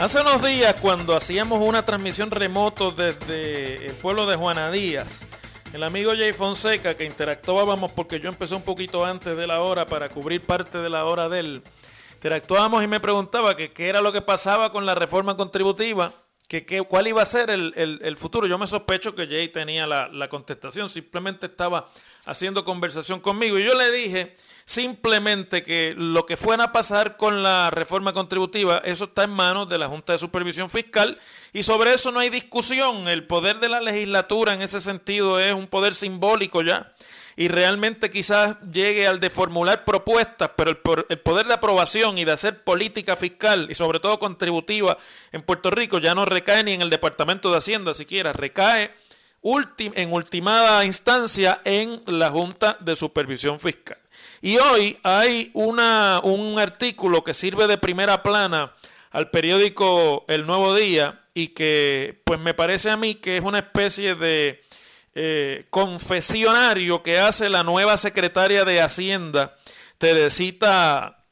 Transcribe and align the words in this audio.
Hace 0.00 0.20
unos 0.22 0.42
días, 0.42 0.74
cuando 0.80 1.14
hacíamos 1.14 1.60
una 1.62 1.84
transmisión 1.84 2.30
remoto 2.30 2.90
desde 2.90 3.86
el 3.86 3.94
pueblo 3.96 4.24
de 4.26 4.34
Juana 4.36 4.70
Díaz, 4.70 5.26
el 5.74 5.82
amigo 5.82 6.12
Jay 6.16 6.32
Fonseca, 6.32 6.96
que 6.96 7.04
interactuábamos 7.04 7.92
porque 7.92 8.18
yo 8.18 8.30
empecé 8.30 8.54
un 8.54 8.62
poquito 8.62 9.04
antes 9.04 9.36
de 9.36 9.46
la 9.46 9.60
hora 9.60 9.84
para 9.84 10.08
cubrir 10.08 10.44
parte 10.46 10.78
de 10.78 10.88
la 10.88 11.04
hora 11.04 11.28
de 11.28 11.40
él, 11.40 11.62
interactuábamos 12.14 12.82
y 12.82 12.86
me 12.86 12.98
preguntaba 12.98 13.54
que 13.54 13.72
qué 13.72 13.88
era 13.88 14.00
lo 14.00 14.10
que 14.10 14.22
pasaba 14.22 14.72
con 14.72 14.86
la 14.86 14.94
reforma 14.94 15.36
contributiva, 15.36 16.14
que, 16.48 16.64
cuál 16.88 17.06
iba 17.06 17.20
a 17.22 17.26
ser 17.26 17.50
el, 17.50 17.72
el- 17.76 18.00
el 18.02 18.16
futuro. 18.16 18.46
Yo 18.46 18.58
me 18.58 18.66
sospecho 18.66 19.14
que 19.14 19.26
Jay 19.28 19.48
tenía 19.48 19.86
la, 19.86 20.08
la 20.08 20.28
contestación, 20.28 20.88
simplemente 20.88 21.46
estaba 21.46 21.88
haciendo 22.24 22.64
conversación 22.64 23.20
conmigo 23.20 23.58
y 23.58 23.64
yo 23.64 23.74
le 23.74 23.90
dije 23.92 24.34
simplemente 24.64 25.62
que 25.62 25.94
lo 25.96 26.26
que 26.26 26.36
fuera 26.36 26.64
a 26.64 26.72
pasar 26.72 27.16
con 27.16 27.42
la 27.42 27.70
reforma 27.70 28.12
contributiva, 28.12 28.82
eso 28.84 29.04
está 29.04 29.24
en 29.24 29.30
manos 29.30 29.68
de 29.68 29.78
la 29.78 29.88
Junta 29.88 30.12
de 30.12 30.18
Supervisión 30.18 30.70
Fiscal 30.70 31.18
y 31.52 31.62
sobre 31.62 31.94
eso 31.94 32.12
no 32.12 32.20
hay 32.20 32.30
discusión. 32.30 33.08
El 33.08 33.26
poder 33.26 33.60
de 33.60 33.68
la 33.68 33.80
legislatura 33.80 34.54
en 34.54 34.62
ese 34.62 34.80
sentido 34.80 35.40
es 35.40 35.52
un 35.52 35.66
poder 35.66 35.94
simbólico 35.94 36.62
ya 36.62 36.92
y 37.36 37.48
realmente 37.48 38.10
quizás 38.10 38.56
llegue 38.70 39.06
al 39.06 39.20
de 39.20 39.30
formular 39.30 39.84
propuestas, 39.84 40.50
pero 40.56 40.70
el, 40.70 40.78
el 41.08 41.18
poder 41.20 41.46
de 41.46 41.54
aprobación 41.54 42.18
y 42.18 42.24
de 42.24 42.32
hacer 42.32 42.62
política 42.62 43.16
fiscal 43.16 43.68
y 43.70 43.74
sobre 43.74 44.00
todo 44.00 44.18
contributiva 44.18 44.98
en 45.32 45.42
Puerto 45.42 45.70
Rico 45.70 45.98
ya 45.98 46.14
no 46.14 46.24
recae 46.24 46.62
ni 46.64 46.72
en 46.72 46.82
el 46.82 46.90
Departamento 46.90 47.50
de 47.50 47.58
Hacienda 47.58 47.94
siquiera, 47.94 48.32
recae 48.32 48.92
ultim- 49.42 49.92
en 49.96 50.12
ultimada 50.12 50.84
instancia 50.84 51.60
en 51.64 52.02
la 52.06 52.30
Junta 52.30 52.76
de 52.80 52.96
Supervisión 52.96 53.58
Fiscal. 53.58 53.98
Y 54.42 54.58
hoy 54.58 54.98
hay 55.02 55.50
una, 55.54 56.20
un 56.22 56.58
artículo 56.58 57.24
que 57.24 57.34
sirve 57.34 57.66
de 57.66 57.78
primera 57.78 58.22
plana 58.22 58.74
al 59.10 59.30
periódico 59.30 60.24
El 60.28 60.46
Nuevo 60.46 60.74
Día 60.74 61.24
y 61.34 61.48
que 61.48 62.20
pues 62.24 62.40
me 62.40 62.54
parece 62.54 62.90
a 62.90 62.96
mí 62.96 63.14
que 63.14 63.36
es 63.36 63.42
una 63.42 63.58
especie 63.58 64.14
de 64.14 64.62
eh, 65.14 65.66
confesionario 65.70 67.02
que 67.02 67.18
hace 67.18 67.48
la 67.48 67.62
nueva 67.62 67.96
secretaria 67.96 68.64
de 68.64 68.80
Hacienda, 68.80 69.56
Teresita 69.98 71.24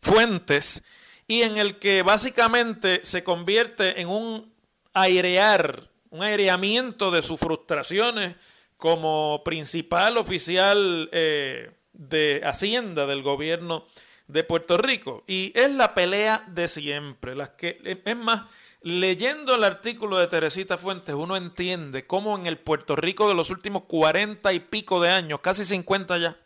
Fuentes, 0.00 0.82
y 1.26 1.42
en 1.42 1.58
el 1.58 1.78
que 1.78 2.02
básicamente 2.02 3.00
se 3.04 3.24
convierte 3.24 4.00
en 4.00 4.08
un 4.08 4.52
airear, 4.94 5.88
un 6.10 6.22
aireamiento 6.22 7.10
de 7.10 7.22
sus 7.22 7.38
frustraciones 7.38 8.34
como 8.76 9.42
principal 9.44 10.16
oficial 10.16 11.08
eh, 11.12 11.72
de 11.92 12.40
Hacienda 12.44 13.06
del 13.06 13.22
gobierno 13.22 13.86
de 14.28 14.44
Puerto 14.44 14.78
Rico. 14.78 15.24
Y 15.26 15.52
es 15.54 15.70
la 15.72 15.94
pelea 15.94 16.44
de 16.48 16.68
siempre. 16.68 17.34
Las 17.34 17.50
que, 17.50 18.00
es 18.04 18.16
más, 18.16 18.42
leyendo 18.82 19.54
el 19.54 19.64
artículo 19.64 20.18
de 20.18 20.28
Teresita 20.28 20.76
Fuentes, 20.76 21.14
uno 21.14 21.36
entiende 21.36 22.06
cómo 22.06 22.38
en 22.38 22.46
el 22.46 22.58
Puerto 22.58 22.94
Rico 22.94 23.28
de 23.28 23.34
los 23.34 23.50
últimos 23.50 23.82
cuarenta 23.84 24.52
y 24.52 24.60
pico 24.60 25.00
de 25.00 25.10
años, 25.10 25.40
casi 25.40 25.64
50 25.64 26.18
ya, 26.18 26.38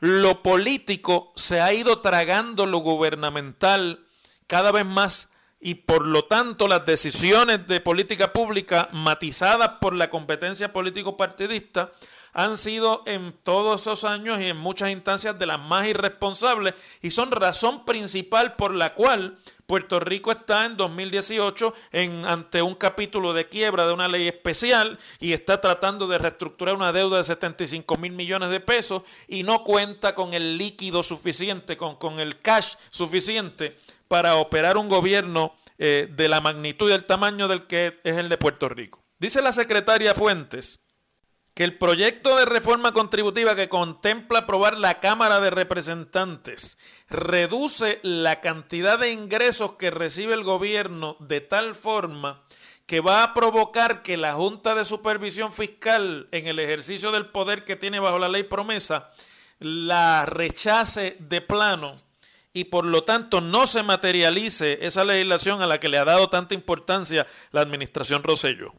lo 0.00 0.42
político 0.42 1.32
se 1.36 1.60
ha 1.60 1.72
ido 1.72 2.00
tragando 2.00 2.66
lo 2.66 2.78
gubernamental 2.78 4.04
cada 4.46 4.72
vez 4.72 4.86
más 4.86 5.30
y 5.60 5.74
por 5.74 6.06
lo 6.06 6.24
tanto 6.24 6.66
las 6.66 6.86
decisiones 6.86 7.66
de 7.66 7.80
política 7.80 8.32
pública 8.32 8.88
matizadas 8.92 9.72
por 9.80 9.94
la 9.94 10.08
competencia 10.08 10.72
político-partidista 10.72 11.92
han 12.32 12.56
sido 12.56 13.02
en 13.06 13.32
todos 13.42 13.82
esos 13.82 14.04
años 14.04 14.40
y 14.40 14.46
en 14.46 14.56
muchas 14.56 14.90
instancias 14.90 15.38
de 15.38 15.46
las 15.46 15.60
más 15.60 15.86
irresponsables 15.86 16.74
y 17.02 17.10
son 17.10 17.30
razón 17.32 17.84
principal 17.84 18.54
por 18.54 18.72
la 18.72 18.94
cual 18.94 19.38
Puerto 19.66 20.00
Rico 20.00 20.32
está 20.32 20.64
en 20.64 20.76
2018 20.76 21.74
en, 21.92 22.24
ante 22.24 22.62
un 22.62 22.74
capítulo 22.74 23.32
de 23.32 23.48
quiebra 23.48 23.86
de 23.86 23.92
una 23.92 24.08
ley 24.08 24.28
especial 24.28 24.98
y 25.20 25.32
está 25.32 25.60
tratando 25.60 26.06
de 26.06 26.18
reestructurar 26.18 26.74
una 26.74 26.92
deuda 26.92 27.18
de 27.18 27.24
75 27.24 27.96
mil 27.98 28.12
millones 28.12 28.50
de 28.50 28.60
pesos 28.60 29.02
y 29.28 29.42
no 29.42 29.62
cuenta 29.62 30.14
con 30.14 30.32
el 30.32 30.56
líquido 30.56 31.02
suficiente, 31.02 31.76
con, 31.76 31.96
con 31.96 32.18
el 32.20 32.40
cash 32.40 32.74
suficiente 32.90 33.76
para 34.10 34.34
operar 34.34 34.76
un 34.76 34.88
gobierno 34.88 35.54
eh, 35.78 36.08
de 36.10 36.28
la 36.28 36.40
magnitud 36.40 36.88
y 36.88 36.92
del 36.92 37.04
tamaño 37.04 37.46
del 37.46 37.68
que 37.68 38.00
es 38.02 38.16
el 38.16 38.28
de 38.28 38.38
Puerto 38.38 38.68
Rico. 38.68 39.00
Dice 39.20 39.40
la 39.40 39.52
secretaria 39.52 40.14
Fuentes 40.14 40.80
que 41.54 41.62
el 41.62 41.78
proyecto 41.78 42.36
de 42.36 42.44
reforma 42.44 42.90
contributiva 42.92 43.54
que 43.54 43.68
contempla 43.68 44.40
aprobar 44.40 44.76
la 44.78 44.98
Cámara 44.98 45.40
de 45.40 45.50
Representantes 45.50 46.76
reduce 47.08 48.00
la 48.02 48.40
cantidad 48.40 48.98
de 48.98 49.12
ingresos 49.12 49.74
que 49.74 49.92
recibe 49.92 50.34
el 50.34 50.42
gobierno 50.42 51.16
de 51.20 51.40
tal 51.40 51.76
forma 51.76 52.42
que 52.86 52.98
va 52.98 53.22
a 53.22 53.32
provocar 53.32 54.02
que 54.02 54.16
la 54.16 54.32
Junta 54.32 54.74
de 54.74 54.84
Supervisión 54.84 55.52
Fiscal, 55.52 56.26
en 56.32 56.48
el 56.48 56.58
ejercicio 56.58 57.12
del 57.12 57.26
poder 57.26 57.64
que 57.64 57.76
tiene 57.76 58.00
bajo 58.00 58.18
la 58.18 58.28
ley 58.28 58.42
promesa, 58.42 59.12
la 59.60 60.26
rechace 60.26 61.16
de 61.20 61.40
plano 61.40 61.94
y 62.52 62.64
por 62.64 62.84
lo 62.84 63.04
tanto 63.04 63.40
no 63.40 63.66
se 63.66 63.82
materialice 63.82 64.78
esa 64.82 65.04
legislación 65.04 65.62
a 65.62 65.66
la 65.66 65.78
que 65.78 65.88
le 65.88 65.98
ha 65.98 66.04
dado 66.04 66.28
tanta 66.28 66.54
importancia 66.54 67.26
la 67.52 67.60
administración 67.60 68.22
Rosello. 68.22 68.74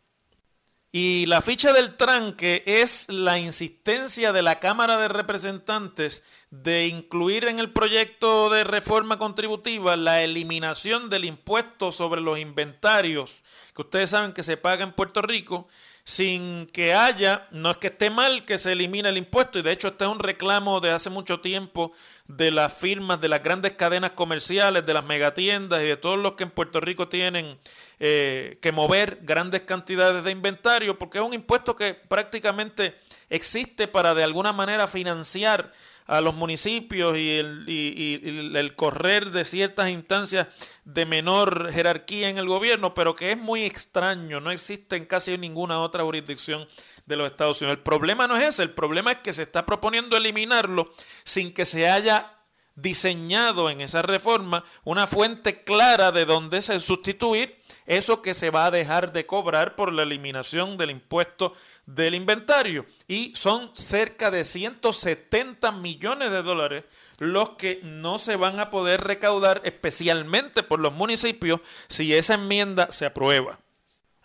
Y 0.93 1.25
la 1.27 1.39
ficha 1.39 1.71
del 1.71 1.95
tranque 1.95 2.63
es 2.65 3.07
la 3.07 3.39
insistencia 3.39 4.33
de 4.33 4.41
la 4.41 4.59
Cámara 4.59 4.97
de 4.97 5.07
Representantes 5.07 6.21
de 6.51 6.87
incluir 6.87 7.45
en 7.45 7.59
el 7.59 7.71
proyecto 7.71 8.49
de 8.49 8.65
reforma 8.65 9.17
contributiva 9.17 9.95
la 9.95 10.21
eliminación 10.21 11.09
del 11.09 11.23
impuesto 11.23 11.93
sobre 11.93 12.19
los 12.19 12.37
inventarios 12.39 13.43
que 13.73 13.81
ustedes 13.81 14.09
saben 14.09 14.33
que 14.33 14.43
se 14.43 14.57
paga 14.57 14.83
en 14.83 14.91
Puerto 14.91 15.21
Rico 15.21 15.67
sin 16.03 16.67
que 16.67 16.93
haya, 16.93 17.47
no 17.51 17.71
es 17.71 17.77
que 17.77 17.87
esté 17.87 18.09
mal 18.09 18.43
que 18.43 18.57
se 18.57 18.71
elimine 18.73 19.07
el 19.09 19.17
impuesto, 19.17 19.59
y 19.59 19.61
de 19.61 19.71
hecho 19.71 19.89
este 19.89 20.03
es 20.03 20.09
un 20.09 20.19
reclamo 20.19 20.81
de 20.81 20.91
hace 20.91 21.09
mucho 21.09 21.39
tiempo 21.39 21.93
de 22.27 22.51
las 22.51 22.73
firmas, 22.73 23.21
de 23.21 23.29
las 23.29 23.43
grandes 23.43 23.73
cadenas 23.73 24.11
comerciales, 24.11 24.85
de 24.85 24.93
las 24.93 25.05
megatiendas 25.05 25.81
y 25.81 25.85
de 25.85 25.97
todos 25.97 26.17
los 26.17 26.33
que 26.33 26.43
en 26.43 26.49
Puerto 26.49 26.81
Rico 26.81 27.07
tienen 27.07 27.57
eh, 27.99 28.57
que 28.61 28.71
mover 28.71 29.19
grandes 29.21 29.61
cantidades 29.61 30.23
de 30.23 30.31
inventario, 30.31 30.97
porque 30.97 31.19
es 31.19 31.23
un 31.23 31.33
impuesto 31.33 31.75
que 31.75 31.93
prácticamente 31.93 32.97
existe 33.29 33.87
para 33.87 34.13
de 34.13 34.23
alguna 34.23 34.53
manera 34.53 34.87
financiar 34.87 35.71
a 36.07 36.21
los 36.21 36.35
municipios 36.35 37.17
y 37.17 37.37
el, 37.37 38.55
el, 38.55 38.75
correr 38.75 39.31
de 39.31 39.45
ciertas 39.45 39.89
instancias 39.89 40.47
de 40.83 41.05
menor 41.05 41.71
jerarquía 41.71 42.29
en 42.29 42.37
el 42.37 42.47
gobierno, 42.47 42.93
pero 42.93 43.15
que 43.15 43.31
es 43.31 43.37
muy 43.37 43.63
extraño, 43.63 44.41
no 44.41 44.51
existe 44.51 44.95
en 44.95 45.05
casi 45.05 45.37
ninguna 45.37 45.79
otra 45.79 46.03
jurisdicción 46.03 46.67
de 47.05 47.15
los 47.15 47.31
Estados 47.31 47.61
Unidos. 47.61 47.77
El 47.77 47.83
problema 47.83 48.27
no 48.27 48.35
es 48.35 48.43
ese, 48.43 48.63
el 48.63 48.71
problema 48.71 49.11
es 49.11 49.17
que 49.19 49.33
se 49.33 49.43
está 49.43 49.65
proponiendo 49.65 50.17
eliminarlo 50.17 50.91
sin 51.23 51.53
que 51.53 51.65
se 51.65 51.89
haya 51.89 52.40
diseñado 52.75 53.69
en 53.69 53.81
esa 53.81 54.01
reforma 54.01 54.63
una 54.83 55.07
fuente 55.07 55.63
clara 55.63 56.11
de 56.11 56.25
donde 56.25 56.61
se 56.61 56.79
sustituir 56.79 57.59
eso 57.85 58.21
que 58.21 58.33
se 58.33 58.49
va 58.49 58.65
a 58.65 58.71
dejar 58.71 59.11
de 59.11 59.25
cobrar 59.25 59.75
por 59.75 59.91
la 59.91 60.03
eliminación 60.03 60.77
del 60.77 60.91
impuesto 60.91 61.53
del 61.85 62.15
inventario. 62.15 62.85
Y 63.07 63.33
son 63.35 63.71
cerca 63.73 64.31
de 64.31 64.43
170 64.43 65.71
millones 65.73 66.31
de 66.31 66.43
dólares 66.43 66.85
los 67.19 67.51
que 67.51 67.79
no 67.83 68.19
se 68.19 68.35
van 68.35 68.59
a 68.59 68.69
poder 68.69 69.01
recaudar 69.01 69.61
especialmente 69.65 70.63
por 70.63 70.79
los 70.79 70.93
municipios 70.93 71.59
si 71.87 72.13
esa 72.13 72.35
enmienda 72.35 72.91
se 72.91 73.05
aprueba. 73.05 73.59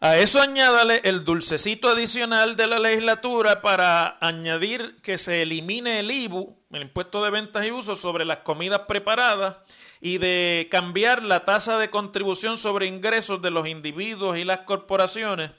A 0.00 0.18
eso 0.18 0.40
añádale 0.40 1.00
el 1.04 1.24
dulcecito 1.24 1.88
adicional 1.88 2.54
de 2.54 2.66
la 2.66 2.78
legislatura 2.78 3.62
para 3.62 4.18
añadir 4.20 4.96
que 5.02 5.16
se 5.16 5.42
elimine 5.42 6.00
el 6.00 6.10
IBU, 6.10 6.55
el 6.70 6.82
impuesto 6.82 7.22
de 7.22 7.30
ventas 7.30 7.64
y 7.64 7.70
uso 7.70 7.94
sobre 7.94 8.24
las 8.24 8.38
comidas 8.38 8.82
preparadas, 8.88 9.58
y 10.00 10.18
de 10.18 10.68
cambiar 10.70 11.22
la 11.22 11.44
tasa 11.44 11.78
de 11.78 11.90
contribución 11.90 12.58
sobre 12.58 12.86
ingresos 12.86 13.40
de 13.40 13.50
los 13.50 13.68
individuos 13.68 14.36
y 14.36 14.44
las 14.44 14.60
corporaciones, 14.60 15.52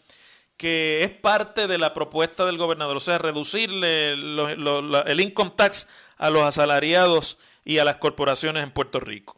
que 0.58 1.04
es 1.04 1.10
parte 1.10 1.68
de 1.68 1.78
la 1.78 1.94
propuesta 1.94 2.46
del 2.46 2.58
gobernador, 2.58 2.98
o 2.98 3.00
sea, 3.00 3.18
reducirle 3.18 4.14
el 4.14 5.20
income 5.20 5.54
tax 5.56 5.88
a 6.18 6.30
los 6.30 6.44
asalariados 6.44 7.38
y 7.64 7.78
a 7.78 7.86
las 7.86 7.98
corporaciones 7.98 8.64
en 8.64 8.72
Puerto 8.72 9.00
Rico. 9.00 9.37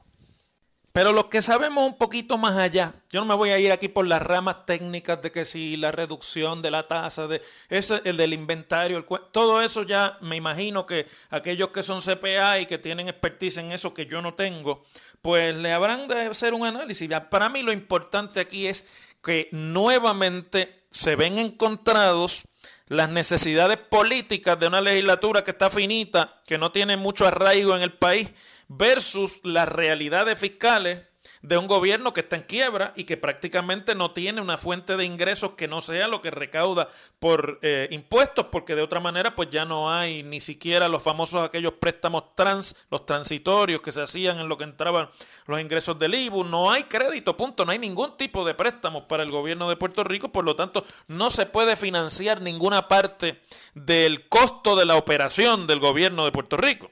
Pero 0.91 1.13
los 1.13 1.25
que 1.25 1.41
sabemos 1.41 1.85
un 1.85 1.97
poquito 1.97 2.37
más 2.37 2.57
allá, 2.57 2.93
yo 3.11 3.19
no 3.19 3.25
me 3.25 3.35
voy 3.35 3.51
a 3.51 3.59
ir 3.59 3.71
aquí 3.71 3.87
por 3.87 4.07
las 4.07 4.21
ramas 4.21 4.65
técnicas 4.65 5.21
de 5.21 5.31
que 5.31 5.45
si 5.45 5.77
la 5.77 5.91
reducción 5.91 6.63
de 6.63 6.71
la 6.71 6.87
tasa, 6.87 7.27
de 7.27 7.41
ese, 7.69 8.01
el 8.05 8.17
del 8.17 8.33
inventario, 8.33 8.97
el, 8.97 9.05
todo 9.31 9.61
eso 9.61 9.83
ya 9.83 10.17
me 10.21 10.35
imagino 10.35 10.87
que 10.87 11.07
aquellos 11.29 11.69
que 11.69 11.83
son 11.83 12.01
CPA 12.01 12.59
y 12.59 12.65
que 12.65 12.79
tienen 12.79 13.07
expertise 13.07 13.57
en 13.57 13.71
eso 13.71 13.93
que 13.93 14.07
yo 14.07 14.21
no 14.21 14.33
tengo, 14.33 14.83
pues 15.21 15.55
le 15.55 15.73
habrán 15.73 16.07
de 16.07 16.21
hacer 16.21 16.55
un 16.55 16.65
análisis. 16.65 17.07
Para 17.29 17.49
mí 17.49 17.61
lo 17.61 17.71
importante 17.71 18.39
aquí 18.39 18.65
es 18.65 18.89
que 19.23 19.47
nuevamente 19.51 20.81
se 20.89 21.15
ven 21.15 21.37
encontrados 21.37 22.45
las 22.87 23.09
necesidades 23.09 23.77
políticas 23.77 24.59
de 24.59 24.65
una 24.65 24.81
legislatura 24.81 25.43
que 25.43 25.51
está 25.51 25.69
finita, 25.69 26.35
que 26.47 26.57
no 26.57 26.71
tiene 26.71 26.97
mucho 26.97 27.27
arraigo 27.27 27.75
en 27.75 27.83
el 27.83 27.93
país 27.93 28.31
versus 28.69 29.41
las 29.43 29.67
realidades 29.67 30.39
fiscales 30.39 31.01
de 31.41 31.57
un 31.57 31.67
gobierno 31.67 32.13
que 32.13 32.21
está 32.21 32.35
en 32.35 32.43
quiebra 32.43 32.93
y 32.95 33.05
que 33.05 33.17
prácticamente 33.17 33.95
no 33.95 34.11
tiene 34.11 34.41
una 34.41 34.57
fuente 34.57 34.97
de 34.97 35.05
ingresos 35.05 35.51
que 35.51 35.67
no 35.67 35.81
sea 35.81 36.07
lo 36.07 36.21
que 36.21 36.31
recauda 36.31 36.89
por 37.19 37.59
eh, 37.61 37.87
impuestos, 37.91 38.47
porque 38.51 38.75
de 38.75 38.81
otra 38.81 38.99
manera 38.99 39.35
pues 39.35 39.49
ya 39.49 39.65
no 39.65 39.91
hay 39.91 40.23
ni 40.23 40.39
siquiera 40.39 40.87
los 40.87 41.03
famosos 41.03 41.43
aquellos 41.43 41.73
préstamos 41.73 42.35
trans, 42.35 42.75
los 42.91 43.05
transitorios 43.05 43.81
que 43.81 43.91
se 43.91 44.01
hacían 44.01 44.39
en 44.39 44.49
lo 44.49 44.57
que 44.57 44.65
entraban 44.65 45.09
los 45.45 45.61
ingresos 45.61 45.97
del 45.97 46.15
IBU, 46.15 46.43
no 46.43 46.71
hay 46.71 46.83
crédito, 46.83 47.37
punto, 47.37 47.65
no 47.65 47.71
hay 47.71 47.79
ningún 47.79 48.17
tipo 48.17 48.43
de 48.45 48.53
préstamos 48.53 49.03
para 49.03 49.23
el 49.23 49.31
gobierno 49.31 49.69
de 49.69 49.77
Puerto 49.77 50.03
Rico, 50.03 50.31
por 50.31 50.45
lo 50.45 50.55
tanto 50.55 50.85
no 51.07 51.29
se 51.29 51.45
puede 51.45 51.75
financiar 51.75 52.41
ninguna 52.41 52.87
parte 52.87 53.41
del 53.73 54.27
costo 54.27 54.75
de 54.75 54.85
la 54.85 54.95
operación 54.95 55.67
del 55.67 55.79
gobierno 55.79 56.25
de 56.25 56.31
Puerto 56.31 56.57
Rico. 56.57 56.91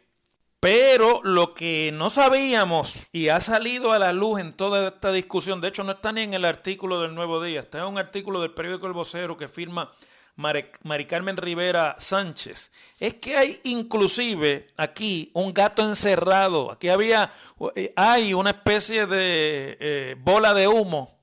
Pero 0.60 1.22
lo 1.24 1.54
que 1.54 1.92
no 1.94 2.10
sabíamos 2.10 3.10
y 3.12 3.30
ha 3.30 3.40
salido 3.42 3.92
a 3.92 4.00
la 4.00 4.12
luz 4.12 4.40
en 4.40 4.54
toda 4.54 4.88
esta 4.88 5.12
discusión, 5.12 5.62
de 5.62 5.68
hecho 5.68 5.84
no 5.84 5.92
está 5.92 6.12
ni 6.12 6.22
en 6.22 6.34
el 6.34 6.46
artículo 6.46 7.00
del 7.00 7.14
Nuevo 7.14 7.44
Día, 7.44 7.60
está 7.60 7.80
en 7.80 7.86
un 7.86 7.98
artículo 8.00 8.42
del 8.42 8.56
periódico 8.56 8.88
El 8.88 8.94
Vocero 8.94 9.38
que 9.38 9.48
firma 9.48 9.94
Mari 10.36 11.06
Carmen 11.06 11.38
Rivera 11.38 11.96
Sánchez, 12.00 12.72
es 13.00 13.16
que 13.16 13.38
hay 13.38 13.56
inclusive 13.66 14.68
aquí 14.78 15.30
un 15.34 15.54
gato 15.54 15.84
encerrado, 15.88 16.72
aquí 16.72 16.90
había, 16.90 17.32
eh, 17.76 17.94
hay 17.96 18.34
una 18.34 18.52
especie 18.52 19.06
de 19.06 19.78
eh, 19.80 20.16
bola 20.20 20.56
de 20.56 20.68
humo 20.68 21.20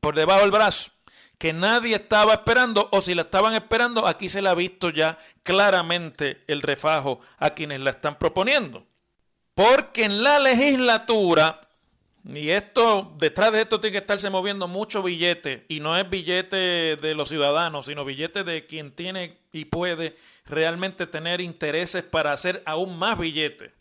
por 0.00 0.14
debajo 0.14 0.42
del 0.42 0.50
brazo 0.52 0.95
que 1.38 1.52
nadie 1.52 1.96
estaba 1.96 2.34
esperando 2.34 2.88
o 2.92 3.00
si 3.00 3.14
la 3.14 3.22
estaban 3.22 3.54
esperando, 3.54 4.06
aquí 4.06 4.28
se 4.28 4.42
le 4.42 4.48
ha 4.48 4.54
visto 4.54 4.90
ya 4.90 5.18
claramente 5.42 6.42
el 6.46 6.62
refajo 6.62 7.20
a 7.38 7.50
quienes 7.50 7.80
la 7.80 7.90
están 7.90 8.18
proponiendo. 8.18 8.86
Porque 9.54 10.04
en 10.04 10.22
la 10.22 10.38
legislatura, 10.38 11.58
y 12.24 12.50
esto, 12.50 13.14
detrás 13.18 13.52
de 13.52 13.62
esto 13.62 13.80
tiene 13.80 13.92
que 13.92 13.98
estarse 13.98 14.30
moviendo 14.30 14.68
mucho 14.68 15.02
billete, 15.02 15.64
y 15.68 15.80
no 15.80 15.96
es 15.96 16.08
billete 16.08 16.96
de 16.96 17.14
los 17.14 17.28
ciudadanos, 17.28 17.86
sino 17.86 18.04
billete 18.04 18.44
de 18.44 18.66
quien 18.66 18.92
tiene 18.92 19.38
y 19.52 19.66
puede 19.66 20.16
realmente 20.46 21.06
tener 21.06 21.40
intereses 21.40 22.02
para 22.02 22.32
hacer 22.32 22.62
aún 22.66 22.98
más 22.98 23.18
billetes 23.18 23.75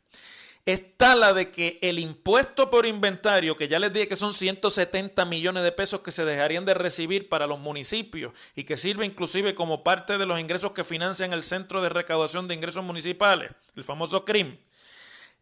está 0.65 1.15
la 1.15 1.33
de 1.33 1.51
que 1.51 1.77
el 1.81 1.99
impuesto 1.99 2.71
por 2.71 2.87
inventario, 2.87 3.55
que 3.55 3.67
ya 3.67 3.79
les 3.79 3.93
dije 3.93 4.07
que 4.07 4.15
son 4.15 4.33
170 4.33 5.23
millones 5.25 5.63
de 5.63 5.71
pesos 5.71 6.01
que 6.01 6.11
se 6.11 6.25
dejarían 6.25 6.65
de 6.65 6.73
recibir 6.73 7.29
para 7.29 7.45
los 7.45 7.59
municipios 7.59 8.33
y 8.55 8.63
que 8.63 8.75
sirve 8.75 9.05
inclusive 9.05 9.53
como 9.53 9.83
parte 9.83 10.17
de 10.17 10.25
los 10.25 10.39
ingresos 10.39 10.71
que 10.71 10.83
financian 10.83 11.33
el 11.33 11.43
Centro 11.43 11.81
de 11.81 11.89
Recaudación 11.89 12.47
de 12.47 12.55
Ingresos 12.55 12.83
Municipales, 12.83 13.51
el 13.75 13.83
famoso 13.83 14.25
CRIM. 14.25 14.57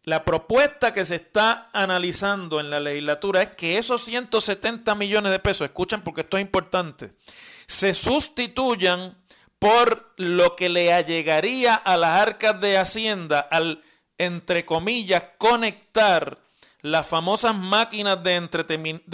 La 0.02 0.26
propuesta 0.26 0.92
que 0.92 1.06
se 1.06 1.14
está 1.14 1.70
analizando 1.72 2.60
en 2.60 2.68
la 2.68 2.78
legislatura 2.78 3.40
es 3.40 3.50
que 3.50 3.78
esos 3.78 4.02
170 4.02 4.94
millones 4.96 5.32
de 5.32 5.38
pesos, 5.38 5.64
escuchen 5.64 6.02
porque 6.02 6.20
esto 6.20 6.36
es 6.36 6.42
importante, 6.42 7.12
se 7.66 7.94
sustituyan 7.94 9.16
por 9.58 10.12
lo 10.18 10.56
que 10.56 10.68
le 10.68 10.92
allegaría 10.92 11.74
a 11.74 11.96
las 11.96 12.20
arcas 12.20 12.60
de 12.60 12.76
Hacienda 12.76 13.40
al 13.40 13.82
entre 14.18 14.64
comillas, 14.64 15.24
conectar 15.38 16.38
las 16.82 17.06
famosas 17.06 17.56
máquinas 17.56 18.22
de, 18.22 18.34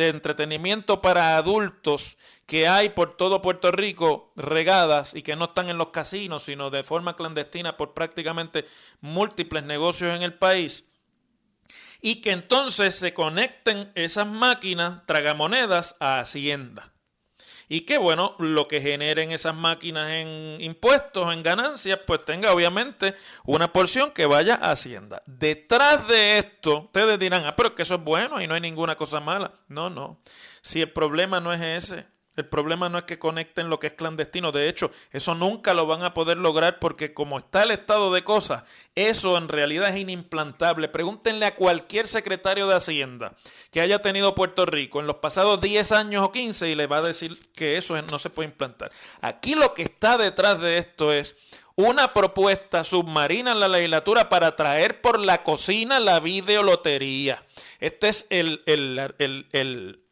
entretenimiento 0.09 1.01
para 1.01 1.37
adultos 1.37 2.19
que 2.47 2.67
hay 2.67 2.89
por 2.89 3.17
todo 3.17 3.43
Puerto 3.43 3.71
Rico 3.71 4.33
regadas 4.35 5.15
y 5.15 5.23
que 5.23 5.37
no 5.37 5.45
están 5.45 5.69
en 5.71 5.79
los 5.79 5.91
casinos, 5.91 6.43
sino 6.43 6.71
de 6.71 6.83
forma 6.83 7.17
clandestina 7.17 7.77
por 7.77 7.95
prácticamente 7.95 8.65
múltiples 9.01 9.63
negocios 9.63 10.17
en 10.17 10.23
el 10.23 10.35
país. 10.35 10.89
Y 12.03 12.23
que 12.23 12.33
entonces 12.33 12.97
se 12.97 13.15
conecten 13.15 13.93
esas 13.95 14.27
máquinas 14.27 15.07
tragamonedas 15.07 15.97
a 16.01 16.19
Hacienda 16.19 16.93
y 17.73 17.83
que 17.83 17.99
bueno, 17.99 18.35
lo 18.41 18.67
que 18.67 18.81
generen 18.81 19.31
esas 19.31 19.55
máquinas 19.55 20.11
en 20.11 20.61
impuestos, 20.61 21.33
en 21.33 21.45
ganancias, 21.45 22.01
pues 22.05 22.25
tenga 22.25 22.53
obviamente 22.53 23.15
una 23.45 23.73
porción 23.73 24.11
que 24.11 24.27
vaya 24.27 24.57
a 24.61 24.73
Hacienda. 24.73 25.23
Detrás 25.25 26.09
de 26.09 26.39
esto, 26.39 26.81
ustedes 26.81 27.17
dirán, 27.21 27.45
ah, 27.47 27.55
pero 27.55 27.77
que 27.77 27.83
eso 27.83 27.95
es 27.95 28.03
bueno 28.03 28.43
y 28.43 28.49
no 28.49 28.55
hay 28.55 28.61
ninguna 28.61 28.97
cosa 28.97 29.21
mala. 29.21 29.53
No, 29.69 29.89
no. 29.89 30.19
Si 30.63 30.83
el 30.83 30.91
problema 30.91 31.39
no 31.39 31.53
es 31.53 31.61
ese, 31.61 32.07
el 32.41 32.47
problema 32.47 32.89
no 32.89 32.99
es 32.99 33.05
que 33.05 33.19
conecten 33.19 33.69
lo 33.69 33.79
que 33.79 33.89
es 33.89 33.93
clandestino. 33.93 34.51
De 34.51 34.69
hecho, 34.69 34.91
eso 35.13 35.35
nunca 35.35 35.75
lo 35.75 35.87
van 35.87 36.03
a 36.03 36.15
poder 36.15 36.39
lograr 36.39 36.79
porque 36.79 37.15
como 37.15 37.39
está 37.39 37.63
el 37.63 37.71
estado 37.71 38.13
de 38.13 38.25
cosas, 38.25 38.65
eso 38.95 39.37
en 39.37 39.49
realidad 39.49 39.91
es 39.91 39.97
inimplantable. 39.97 40.89
Pregúntenle 40.89 41.47
a 41.47 41.55
cualquier 41.55 42.07
secretario 42.07 42.67
de 42.67 42.77
Hacienda 42.77 43.35
que 43.71 43.81
haya 43.81 44.01
tenido 44.01 44.35
Puerto 44.35 44.67
Rico 44.67 45.01
en 45.01 45.07
los 45.07 45.17
pasados 45.17 45.61
10 45.61 45.93
años 45.93 46.25
o 46.25 46.33
15 46.33 46.71
y 46.71 46.75
le 46.75 46.87
va 46.87 46.99
a 46.99 47.03
decir 47.03 47.37
que 47.55 47.77
eso 47.77 48.01
no 48.03 48.19
se 48.19 48.31
puede 48.31 48.49
implantar. 48.49 48.91
Aquí 49.21 49.55
lo 49.55 49.75
que 49.75 49.83
está 49.83 50.17
detrás 50.17 50.61
de 50.61 50.79
esto 50.79 51.13
es 51.13 51.37
una 51.77 52.13
propuesta 52.13 52.85
submarina 52.85 53.53
en 53.53 53.61
la 53.61 53.69
legislatura 53.69 54.29
para 54.29 54.57
traer 54.57 55.01
por 55.01 55.19
la 55.19 55.43
cocina 55.43 56.01
la 56.01 56.21
videolotería. 56.21 57.45
Este 57.79 58.09
es 58.09 58.27
el, 58.31 58.63
el, 58.67 59.15
el, 59.19 59.47
el 59.53 60.05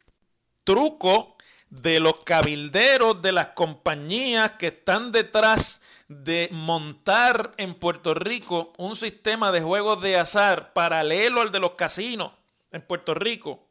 truco 0.63 1.35
de 1.69 1.99
los 1.99 2.23
cabilderos, 2.23 3.21
de 3.21 3.31
las 3.31 3.47
compañías 3.47 4.53
que 4.53 4.67
están 4.67 5.11
detrás 5.11 5.81
de 6.07 6.49
montar 6.51 7.53
en 7.57 7.75
Puerto 7.75 8.15
Rico 8.15 8.73
un 8.77 8.95
sistema 8.95 9.51
de 9.51 9.61
juegos 9.61 10.01
de 10.01 10.17
azar 10.17 10.73
paralelo 10.73 11.41
al 11.41 11.51
de 11.51 11.59
los 11.59 11.71
casinos 11.71 12.31
en 12.71 12.81
Puerto 12.81 13.13
Rico, 13.13 13.67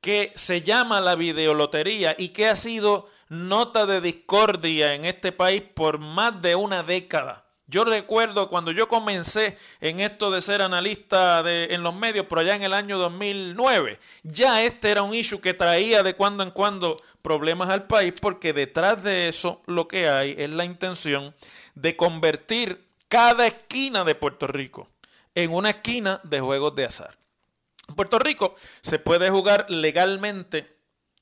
que 0.00 0.30
se 0.36 0.62
llama 0.62 1.00
la 1.00 1.16
videolotería 1.16 2.14
y 2.16 2.28
que 2.28 2.48
ha 2.48 2.56
sido 2.56 3.08
nota 3.28 3.86
de 3.86 4.00
discordia 4.00 4.94
en 4.94 5.04
este 5.04 5.32
país 5.32 5.62
por 5.62 5.98
más 5.98 6.40
de 6.40 6.54
una 6.54 6.82
década. 6.82 7.47
Yo 7.70 7.84
recuerdo 7.84 8.48
cuando 8.48 8.72
yo 8.72 8.88
comencé 8.88 9.58
en 9.82 10.00
esto 10.00 10.30
de 10.30 10.40
ser 10.40 10.62
analista 10.62 11.42
de, 11.42 11.74
en 11.74 11.82
los 11.82 11.94
medios, 11.94 12.24
por 12.24 12.38
allá 12.38 12.56
en 12.56 12.62
el 12.62 12.72
año 12.72 12.96
2009, 12.96 13.98
ya 14.22 14.62
este 14.64 14.90
era 14.90 15.02
un 15.02 15.12
issue 15.12 15.42
que 15.42 15.52
traía 15.52 16.02
de 16.02 16.14
cuando 16.14 16.42
en 16.42 16.50
cuando 16.50 16.96
problemas 17.20 17.68
al 17.68 17.86
país, 17.86 18.14
porque 18.22 18.54
detrás 18.54 19.02
de 19.02 19.28
eso 19.28 19.60
lo 19.66 19.86
que 19.86 20.08
hay 20.08 20.34
es 20.38 20.48
la 20.48 20.64
intención 20.64 21.34
de 21.74 21.94
convertir 21.94 22.88
cada 23.08 23.46
esquina 23.46 24.02
de 24.02 24.14
Puerto 24.14 24.46
Rico 24.46 24.88
en 25.34 25.52
una 25.52 25.68
esquina 25.68 26.22
de 26.24 26.40
juegos 26.40 26.74
de 26.74 26.86
azar. 26.86 27.18
En 27.86 27.96
Puerto 27.96 28.18
Rico 28.18 28.56
se 28.80 28.98
puede 28.98 29.28
jugar 29.28 29.66
legalmente 29.68 30.77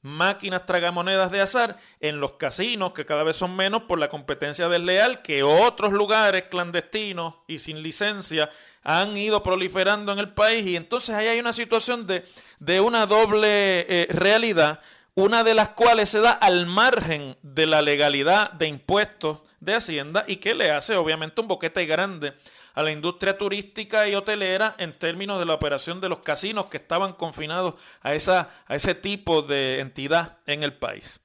máquinas 0.06 0.64
tragamonedas 0.66 1.30
de 1.30 1.40
azar 1.40 1.76
en 2.00 2.20
los 2.20 2.34
casinos, 2.34 2.92
que 2.92 3.04
cada 3.04 3.24
vez 3.24 3.36
son 3.36 3.56
menos 3.56 3.82
por 3.82 3.98
la 3.98 4.08
competencia 4.08 4.68
desleal 4.68 5.20
que 5.22 5.42
otros 5.42 5.92
lugares 5.92 6.44
clandestinos 6.44 7.34
y 7.46 7.58
sin 7.58 7.82
licencia 7.82 8.48
han 8.84 9.16
ido 9.16 9.42
proliferando 9.42 10.12
en 10.12 10.20
el 10.20 10.32
país. 10.32 10.64
Y 10.66 10.76
entonces 10.76 11.14
ahí 11.14 11.26
hay 11.26 11.40
una 11.40 11.52
situación 11.52 12.06
de, 12.06 12.24
de 12.60 12.80
una 12.80 13.06
doble 13.06 13.80
eh, 13.80 14.06
realidad, 14.10 14.80
una 15.14 15.42
de 15.42 15.54
las 15.54 15.70
cuales 15.70 16.08
se 16.08 16.20
da 16.20 16.30
al 16.30 16.66
margen 16.66 17.36
de 17.42 17.66
la 17.66 17.82
legalidad 17.82 18.52
de 18.52 18.68
impuestos 18.68 19.38
de 19.60 19.74
Hacienda 19.74 20.24
y 20.26 20.36
que 20.36 20.54
le 20.54 20.70
hace 20.70 20.94
obviamente 20.94 21.40
un 21.40 21.48
boquete 21.48 21.84
grande 21.86 22.34
a 22.76 22.82
la 22.82 22.92
industria 22.92 23.36
turística 23.36 24.06
y 24.06 24.14
hotelera 24.14 24.76
en 24.78 24.92
términos 24.92 25.38
de 25.40 25.46
la 25.46 25.54
operación 25.54 26.00
de 26.00 26.10
los 26.10 26.18
casinos 26.18 26.66
que 26.66 26.76
estaban 26.76 27.14
confinados 27.14 27.74
a, 28.02 28.14
esa, 28.14 28.50
a 28.66 28.76
ese 28.76 28.94
tipo 28.94 29.42
de 29.42 29.80
entidad 29.80 30.38
en 30.46 30.62
el 30.62 30.74
país. 30.74 31.18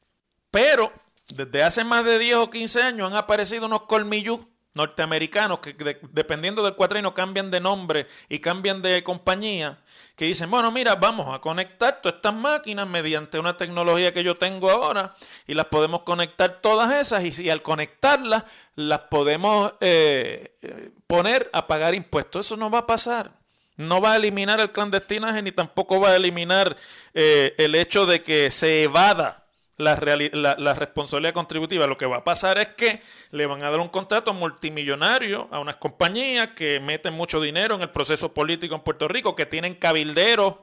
Pero 0.50 0.92
desde 1.28 1.62
hace 1.62 1.84
más 1.84 2.06
de 2.06 2.20
10 2.20 2.36
o 2.38 2.50
15 2.50 2.82
años 2.82 3.12
han 3.12 3.18
aparecido 3.18 3.66
unos 3.66 3.82
colmillos 3.82 4.40
norteamericanos 4.74 5.60
que 5.60 5.76
dependiendo 6.12 6.64
del 6.64 6.76
cuatrino 6.76 7.14
cambian 7.14 7.52
de 7.52 7.60
nombre 7.60 8.08
y 8.30 8.40
cambian 8.40 8.82
de 8.82 9.04
compañía, 9.04 9.80
que 10.16 10.26
dicen, 10.26 10.50
bueno, 10.50 10.72
mira, 10.72 10.96
vamos 10.96 11.34
a 11.34 11.40
conectar 11.40 12.02
todas 12.02 12.18
estas 12.18 12.34
máquinas 12.34 12.88
mediante 12.88 13.40
una 13.40 13.58
tecnología 13.58 14.14
que 14.14 14.24
yo 14.24 14.36
tengo 14.36 14.70
ahora 14.70 15.14
y 15.48 15.54
las 15.54 15.66
podemos 15.66 16.04
conectar 16.04 16.62
todas 16.62 16.94
esas 16.94 17.40
y, 17.40 17.50
al 17.50 17.62
conectarlas 17.62 18.44
las 18.76 19.00
podemos 19.02 19.74
eh, 19.82 20.56
eh, 20.62 20.92
poner 21.08 21.50
a 21.54 21.68
pagar 21.68 21.94
impuestos. 21.94 22.46
Eso 22.46 22.58
no 22.58 22.70
va 22.70 22.80
a 22.80 22.88
pasar. 22.88 23.32
No 23.78 24.00
va 24.00 24.14
a 24.14 24.16
eliminar 24.18 24.60
el 24.60 24.72
clandestinaje 24.72 25.42
ni 25.42 25.52
tampoco 25.52 26.00
va 26.00 26.10
a 26.10 26.16
eliminar 26.16 26.76
eh, 27.14 27.56
el 27.58 27.74
hecho 27.76 28.06
de 28.06 28.22
que 28.22 28.52
se 28.52 28.84
evada 28.84 29.41
la, 29.82 30.74
responsabilidad 30.74 31.34
contributiva. 31.34 31.88
Lo 31.88 31.98
que 31.98 32.06
va 32.06 32.18
a 32.18 32.24
pasar 32.24 32.58
es 32.58 32.70
que 32.70 33.02
le 33.32 33.46
van 33.46 33.64
a 33.64 33.70
dar 33.70 33.80
un 33.80 33.90
contrato 33.90 34.34
multimillonario 34.34 35.48
a 35.52 35.60
unas 35.60 35.78
compañías 35.78 36.50
que 36.56 36.80
meten 36.80 37.14
mucho 37.14 37.42
dinero 37.42 37.76
en 37.76 37.82
el 37.82 37.90
proceso 37.90 38.34
político 38.34 38.76
en 38.76 38.82
Puerto 38.82 39.08
Rico, 39.08 39.36
que 39.36 39.46
tienen 39.46 39.76
cabilderos, 39.76 40.56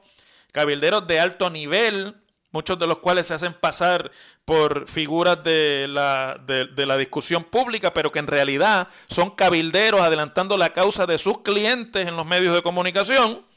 cabilderos 0.51 1.07
de 1.07 1.19
alto 1.19 1.49
nivel, 1.49 2.15
muchos 2.51 2.79
de 2.79 2.87
los 2.87 2.99
cuales 2.99 3.27
se 3.27 3.35
hacen 3.35 3.53
pasar 3.53 4.11
por 4.45 4.87
figuras 4.87 5.43
de 5.43 5.87
la, 5.87 6.39
de 6.45 6.85
la 6.85 6.97
discusión 6.97 7.43
pública, 7.43 7.93
pero 7.93 8.11
que 8.11 8.19
en 8.19 8.27
realidad 8.27 8.87
son 9.07 9.29
cabilderos 9.31 10.01
adelantando 10.01 10.57
la 10.57 10.73
causa 10.73 11.05
de 11.05 11.17
sus 11.17 11.41
clientes 11.41 12.07
en 12.07 12.15
los 12.15 12.25
medios 12.25 12.55
de 12.55 12.63
comunicación 12.63 13.48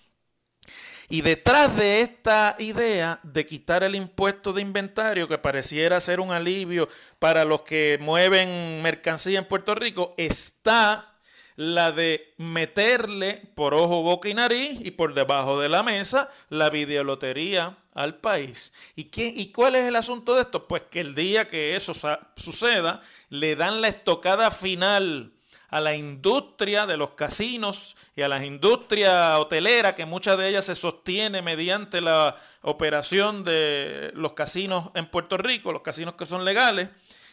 y 1.12 1.20
detrás 1.20 1.76
de 1.76 2.00
esta 2.00 2.56
idea 2.58 3.20
de 3.22 3.44
quitar 3.44 3.82
el 3.82 3.94
impuesto 3.94 4.54
de 4.54 4.62
inventario, 4.62 5.28
que 5.28 5.36
pareciera 5.36 6.00
ser 6.00 6.20
un 6.20 6.32
alivio 6.32 6.88
para 7.18 7.44
los 7.44 7.60
que 7.64 7.98
mueven 8.00 8.80
mercancía 8.80 9.38
en 9.38 9.44
Puerto 9.44 9.74
Rico, 9.74 10.14
está 10.16 11.14
la 11.56 11.92
de 11.92 12.32
meterle 12.38 13.42
por 13.54 13.74
ojo, 13.74 14.00
boca 14.00 14.30
y 14.30 14.32
nariz 14.32 14.78
y 14.82 14.92
por 14.92 15.12
debajo 15.12 15.60
de 15.60 15.68
la 15.68 15.82
mesa 15.82 16.30
la 16.48 16.70
videolotería 16.70 17.76
al 17.92 18.16
país. 18.16 18.72
¿Y, 18.96 19.10
quién, 19.10 19.38
¿Y 19.38 19.52
cuál 19.52 19.76
es 19.76 19.84
el 19.84 19.96
asunto 19.96 20.34
de 20.34 20.40
esto? 20.40 20.66
Pues 20.66 20.84
que 20.84 21.00
el 21.00 21.14
día 21.14 21.46
que 21.46 21.76
eso 21.76 21.92
suceda, 22.36 23.02
le 23.28 23.54
dan 23.54 23.82
la 23.82 23.88
estocada 23.88 24.50
final 24.50 25.34
a 25.72 25.80
la 25.80 25.96
industria 25.96 26.86
de 26.86 26.98
los 26.98 27.12
casinos 27.12 27.96
y 28.14 28.20
a 28.20 28.28
la 28.28 28.44
industria 28.44 29.38
hotelera, 29.38 29.94
que 29.94 30.04
muchas 30.04 30.36
de 30.36 30.50
ellas 30.50 30.66
se 30.66 30.74
sostiene 30.74 31.40
mediante 31.40 32.02
la 32.02 32.36
operación 32.60 33.42
de 33.42 34.12
los 34.14 34.34
casinos 34.34 34.90
en 34.94 35.06
Puerto 35.06 35.38
Rico, 35.38 35.72
los 35.72 35.80
casinos 35.80 36.14
que 36.14 36.26
son 36.26 36.44
legales, 36.44 36.90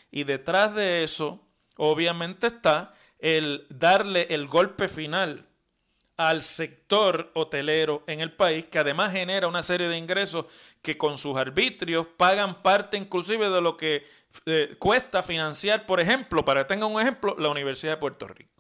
y 0.10 0.24
detrás 0.24 0.74
de 0.74 1.04
eso, 1.04 1.42
obviamente 1.76 2.48
está 2.48 2.94
el 3.20 3.68
darle 3.70 4.28
el 4.30 4.48
golpe 4.48 4.88
final 4.88 5.49
al 6.20 6.44
sector 6.44 7.32
hotelero 7.34 8.04
en 8.06 8.20
el 8.20 8.34
país, 8.34 8.66
que 8.66 8.78
además 8.78 9.14
genera 9.14 9.48
una 9.48 9.64
serie 9.64 9.88
de 9.88 9.98
ingresos 9.98 10.48
que 10.82 10.98
con 10.98 11.18
sus 11.18 11.38
arbitrios 11.38 12.08
pagan 12.18 12.62
parte 12.62 12.98
inclusive 12.98 13.50
de 13.50 13.62
lo 13.62 13.78
que 13.78 14.06
eh, 14.46 14.76
cuesta 14.78 15.24
financiar, 15.24 15.86
por 15.86 16.02
ejemplo, 16.02 16.44
para 16.44 16.64
que 16.64 16.74
tengan 16.74 16.92
un 16.92 17.00
ejemplo, 17.00 17.38
la 17.40 17.48
Universidad 17.48 17.94
de 17.94 17.98
Puerto 17.98 18.28
Rico. 18.28 18.52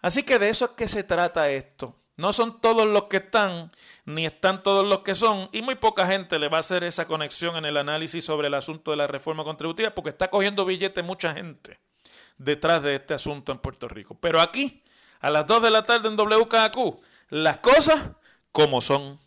Así 0.00 0.22
que 0.22 0.38
de 0.38 0.48
eso 0.48 0.64
es 0.64 0.70
que 0.70 0.88
se 0.88 1.04
trata 1.04 1.50
esto. 1.50 1.94
No 2.16 2.32
son 2.32 2.58
todos 2.62 2.86
los 2.86 3.04
que 3.04 3.18
están, 3.18 3.70
ni 4.06 4.24
están 4.24 4.62
todos 4.62 4.86
los 4.86 5.00
que 5.00 5.14
son, 5.14 5.50
y 5.52 5.60
muy 5.60 5.74
poca 5.74 6.06
gente 6.06 6.38
le 6.38 6.48
va 6.48 6.56
a 6.56 6.60
hacer 6.60 6.84
esa 6.84 7.06
conexión 7.06 7.54
en 7.56 7.66
el 7.66 7.76
análisis 7.76 8.24
sobre 8.24 8.48
el 8.48 8.54
asunto 8.54 8.92
de 8.92 8.96
la 8.96 9.06
reforma 9.06 9.44
contributiva, 9.44 9.90
porque 9.90 10.08
está 10.08 10.30
cogiendo 10.30 10.64
billetes 10.64 11.04
mucha 11.04 11.34
gente 11.34 11.78
detrás 12.38 12.82
de 12.82 12.94
este 12.94 13.12
asunto 13.12 13.52
en 13.52 13.58
Puerto 13.58 13.88
Rico. 13.88 14.16
Pero 14.18 14.40
aquí 14.40 14.81
a 15.22 15.30
las 15.30 15.46
2 15.46 15.62
de 15.62 15.70
la 15.70 15.82
tarde 15.82 16.08
en 16.08 16.16
WKAQ. 16.16 16.76
Las 17.30 17.58
cosas 17.58 18.10
como 18.50 18.80
son. 18.80 19.18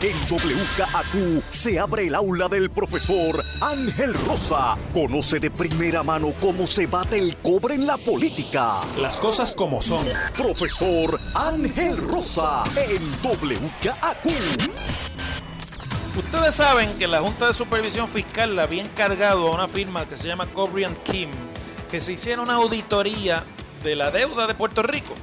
En 0.00 0.16
WKAQ 0.30 1.42
se 1.50 1.80
abre 1.80 2.06
el 2.06 2.14
aula 2.14 2.48
del 2.48 2.70
profesor 2.70 3.42
Ángel 3.62 4.14
Rosa. 4.26 4.78
Conoce 4.92 5.40
de 5.40 5.50
primera 5.50 6.02
mano 6.04 6.32
cómo 6.40 6.66
se 6.66 6.86
bate 6.86 7.18
el 7.18 7.36
cobre 7.38 7.74
en 7.74 7.86
la 7.86 7.96
política. 7.96 8.74
Las 9.00 9.16
cosas 9.16 9.56
como 9.56 9.82
son. 9.82 10.06
Profesor 10.36 11.18
Ángel 11.34 11.96
Rosa 11.96 12.62
en 12.76 13.10
WKAQ. 13.24 14.26
Ustedes 16.16 16.54
saben 16.54 16.96
que 16.98 17.08
la 17.08 17.20
Junta 17.20 17.48
de 17.48 17.54
Supervisión 17.54 18.08
Fiscal 18.08 18.54
la 18.54 18.64
había 18.64 18.82
encargado 18.82 19.48
a 19.48 19.54
una 19.54 19.66
firma 19.66 20.04
que 20.06 20.16
se 20.16 20.28
llama 20.28 20.46
Cobrian 20.46 20.94
Kim 21.04 21.30
que 21.88 22.00
se 22.00 22.12
hiciera 22.12 22.42
una 22.42 22.56
auditoría 22.56 23.44
de 23.82 23.96
la 23.96 24.10
deuda 24.10 24.46
de 24.46 24.54
Puerto 24.54 24.82
Rico, 24.82 25.14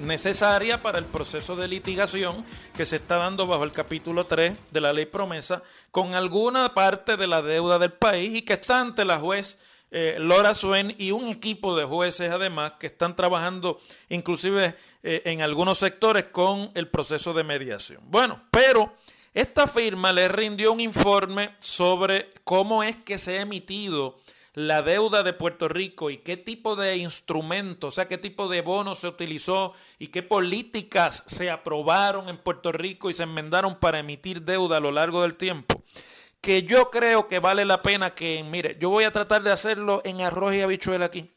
necesaria 0.00 0.82
para 0.82 0.98
el 0.98 1.04
proceso 1.04 1.56
de 1.56 1.68
litigación 1.68 2.44
que 2.74 2.84
se 2.84 2.96
está 2.96 3.16
dando 3.16 3.46
bajo 3.46 3.64
el 3.64 3.72
capítulo 3.72 4.26
3 4.26 4.56
de 4.70 4.80
la 4.80 4.92
ley 4.92 5.06
promesa, 5.06 5.62
con 5.90 6.14
alguna 6.14 6.74
parte 6.74 7.16
de 7.16 7.26
la 7.26 7.42
deuda 7.42 7.78
del 7.78 7.92
país 7.92 8.36
y 8.36 8.42
que 8.42 8.54
está 8.54 8.80
ante 8.80 9.04
la 9.04 9.18
juez 9.18 9.58
eh, 9.90 10.16
Laura 10.18 10.52
y 10.98 11.12
un 11.12 11.28
equipo 11.28 11.74
de 11.76 11.84
jueces 11.84 12.30
además 12.30 12.72
que 12.78 12.88
están 12.88 13.16
trabajando 13.16 13.80
inclusive 14.10 14.74
eh, 15.02 15.22
en 15.24 15.40
algunos 15.40 15.78
sectores 15.78 16.24
con 16.24 16.68
el 16.74 16.88
proceso 16.88 17.32
de 17.32 17.42
mediación. 17.42 18.00
Bueno, 18.04 18.42
pero 18.50 18.92
esta 19.32 19.66
firma 19.66 20.12
le 20.12 20.28
rindió 20.28 20.72
un 20.72 20.80
informe 20.80 21.54
sobre 21.58 22.30
cómo 22.44 22.82
es 22.82 22.96
que 22.96 23.18
se 23.18 23.38
ha 23.38 23.42
emitido 23.42 24.18
la 24.54 24.82
deuda 24.82 25.22
de 25.22 25.32
Puerto 25.32 25.68
Rico 25.68 26.10
y 26.10 26.18
qué 26.18 26.36
tipo 26.36 26.76
de 26.76 26.96
instrumentos, 26.96 27.88
o 27.88 27.92
sea, 27.94 28.08
qué 28.08 28.18
tipo 28.18 28.48
de 28.48 28.62
bonos 28.62 28.98
se 28.98 29.08
utilizó 29.08 29.72
y 29.98 30.08
qué 30.08 30.22
políticas 30.22 31.22
se 31.26 31.50
aprobaron 31.50 32.28
en 32.28 32.38
Puerto 32.38 32.72
Rico 32.72 33.10
y 33.10 33.14
se 33.14 33.24
enmendaron 33.24 33.76
para 33.76 34.00
emitir 34.00 34.42
deuda 34.42 34.78
a 34.78 34.80
lo 34.80 34.92
largo 34.92 35.22
del 35.22 35.36
tiempo, 35.36 35.82
que 36.40 36.62
yo 36.62 36.90
creo 36.90 37.28
que 37.28 37.38
vale 37.38 37.64
la 37.64 37.80
pena 37.80 38.10
que, 38.10 38.44
mire, 38.44 38.76
yo 38.80 38.90
voy 38.90 39.04
a 39.04 39.12
tratar 39.12 39.42
de 39.42 39.52
hacerlo 39.52 40.00
en 40.04 40.20
arroz 40.20 40.54
y 40.54 40.60
habichuela 40.60 41.06
aquí, 41.06 41.30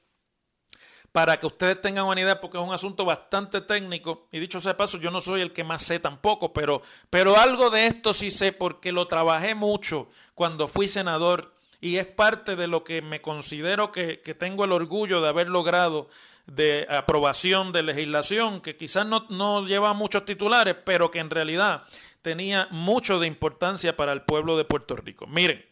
para 1.11 1.37
que 1.37 1.45
ustedes 1.45 1.81
tengan 1.81 2.05
una 2.05 2.21
idea, 2.21 2.39
porque 2.39 2.57
es 2.57 2.63
un 2.63 2.73
asunto 2.73 3.03
bastante 3.03 3.61
técnico. 3.61 4.27
Y 4.31 4.39
dicho 4.39 4.61
sea 4.61 4.77
paso, 4.77 4.97
yo 4.97 5.11
no 5.11 5.19
soy 5.19 5.41
el 5.41 5.51
que 5.51 5.63
más 5.63 5.83
sé 5.83 5.99
tampoco, 5.99 6.53
pero, 6.53 6.81
pero 7.09 7.37
algo 7.37 7.69
de 7.69 7.87
esto 7.87 8.13
sí 8.13 8.31
sé, 8.31 8.53
porque 8.53 8.91
lo 8.91 9.07
trabajé 9.07 9.53
mucho 9.53 10.07
cuando 10.35 10.67
fui 10.67 10.87
senador 10.87 11.53
y 11.81 11.97
es 11.97 12.05
parte 12.05 12.55
de 12.55 12.67
lo 12.67 12.83
que 12.83 13.01
me 13.01 13.21
considero 13.21 13.91
que, 13.91 14.17
tengo 14.37 14.65
el 14.65 14.71
orgullo 14.71 15.19
de 15.19 15.27
haber 15.27 15.49
logrado 15.49 16.07
de 16.45 16.85
aprobación 16.89 17.71
de 17.71 17.83
legislación 17.83 18.61
que 18.61 18.77
quizás 18.77 19.05
no, 19.05 19.25
no 19.29 19.65
lleva 19.65 19.93
muchos 19.93 20.23
titulares, 20.23 20.75
pero 20.85 21.09
que 21.09 21.19
en 21.19 21.31
realidad 21.31 21.83
tenía 22.21 22.67
mucho 22.69 23.19
de 23.19 23.27
importancia 23.27 23.97
para 23.97 24.13
el 24.13 24.21
pueblo 24.21 24.57
de 24.57 24.65
Puerto 24.65 24.95
Rico. 24.95 25.25
Miren, 25.25 25.65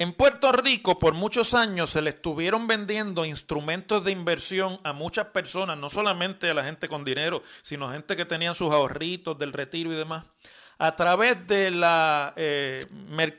en 0.00 0.12
Puerto 0.12 0.52
Rico 0.52 0.96
por 0.96 1.14
muchos 1.14 1.54
años 1.54 1.90
se 1.90 2.00
le 2.00 2.10
estuvieron 2.10 2.68
vendiendo 2.68 3.24
instrumentos 3.24 4.04
de 4.04 4.12
inversión 4.12 4.78
a 4.84 4.92
muchas 4.92 5.26
personas, 5.26 5.76
no 5.76 5.88
solamente 5.88 6.48
a 6.48 6.54
la 6.54 6.62
gente 6.62 6.88
con 6.88 7.04
dinero, 7.04 7.42
sino 7.62 7.90
gente 7.90 8.14
que 8.14 8.24
tenían 8.24 8.54
sus 8.54 8.70
ahorritos 8.70 9.36
del 9.36 9.52
retiro 9.52 9.92
y 9.92 9.96
demás, 9.96 10.24
a 10.78 10.96
través 10.96 11.46
de 11.46 11.72
eh, 12.36 12.86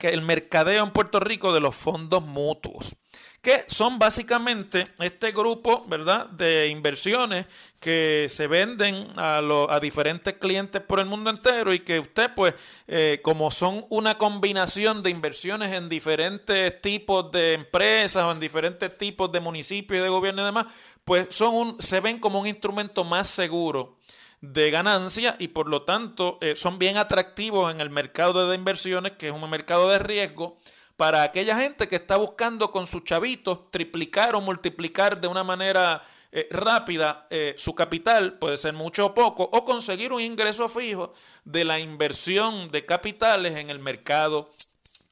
el 0.01 0.21
mercadeo 0.21 0.83
en 0.83 0.91
Puerto 0.91 1.19
Rico 1.19 1.53
de 1.53 1.59
los 1.59 1.75
fondos 1.75 2.23
mutuos 2.23 2.95
que 3.41 3.63
son 3.67 3.99
básicamente 3.99 4.83
este 4.99 5.31
grupo, 5.31 5.85
¿verdad?, 5.87 6.27
de 6.27 6.67
inversiones 6.67 7.45
que 7.79 8.27
se 8.29 8.47
venden 8.47 9.07
a, 9.15 9.37
a 9.37 9.79
diferentes 9.79 10.33
clientes 10.33 10.81
por 10.81 10.99
el 10.99 11.05
mundo 11.05 11.29
entero 11.29 11.73
y 11.73 11.79
que 11.79 11.99
usted, 11.99 12.31
pues, 12.35 12.53
eh, 12.87 13.21
como 13.23 13.49
son 13.51 13.85
una 13.89 14.17
combinación 14.17 15.01
de 15.03 15.11
inversiones 15.11 15.73
en 15.73 15.87
diferentes 15.87 16.81
tipos 16.81 17.31
de 17.31 17.53
empresas 17.53 18.25
o 18.25 18.31
en 18.33 18.41
diferentes 18.41 18.97
tipos 18.97 19.31
de 19.31 19.39
municipios 19.39 19.99
y 19.99 20.03
de 20.03 20.09
gobierno 20.09 20.41
y 20.41 20.45
demás, 20.45 20.65
pues 21.05 21.27
son 21.29 21.55
un, 21.55 21.81
se 21.81 22.01
ven 22.01 22.19
como 22.19 22.41
un 22.41 22.47
instrumento 22.47 23.05
más 23.05 23.29
seguro 23.29 23.98
de 24.41 24.71
ganancia 24.71 25.35
y 25.39 25.49
por 25.49 25.67
lo 25.67 25.83
tanto 25.83 26.37
eh, 26.41 26.55
son 26.55 26.79
bien 26.79 26.97
atractivos 26.97 27.73
en 27.73 27.81
el 27.81 27.89
mercado 27.89 28.49
de 28.49 28.55
inversiones, 28.55 29.13
que 29.13 29.27
es 29.27 29.33
un 29.33 29.49
mercado 29.49 29.89
de 29.89 29.99
riesgo 29.99 30.57
para 30.95 31.23
aquella 31.23 31.57
gente 31.57 31.87
que 31.87 31.95
está 31.95 32.17
buscando 32.17 32.71
con 32.71 32.85
sus 32.85 33.03
chavitos 33.03 33.71
triplicar 33.71 34.35
o 34.35 34.41
multiplicar 34.41 35.21
de 35.21 35.27
una 35.27 35.43
manera 35.43 36.01
eh, 36.31 36.47
rápida 36.51 37.25
eh, 37.29 37.55
su 37.57 37.73
capital, 37.73 38.37
puede 38.37 38.57
ser 38.57 38.73
mucho 38.73 39.07
o 39.07 39.13
poco, 39.13 39.49
o 39.51 39.65
conseguir 39.65 40.13
un 40.13 40.21
ingreso 40.21 40.67
fijo 40.67 41.09
de 41.45 41.65
la 41.65 41.79
inversión 41.79 42.69
de 42.69 42.85
capitales 42.85 43.55
en 43.55 43.69
el 43.69 43.79
mercado 43.79 44.49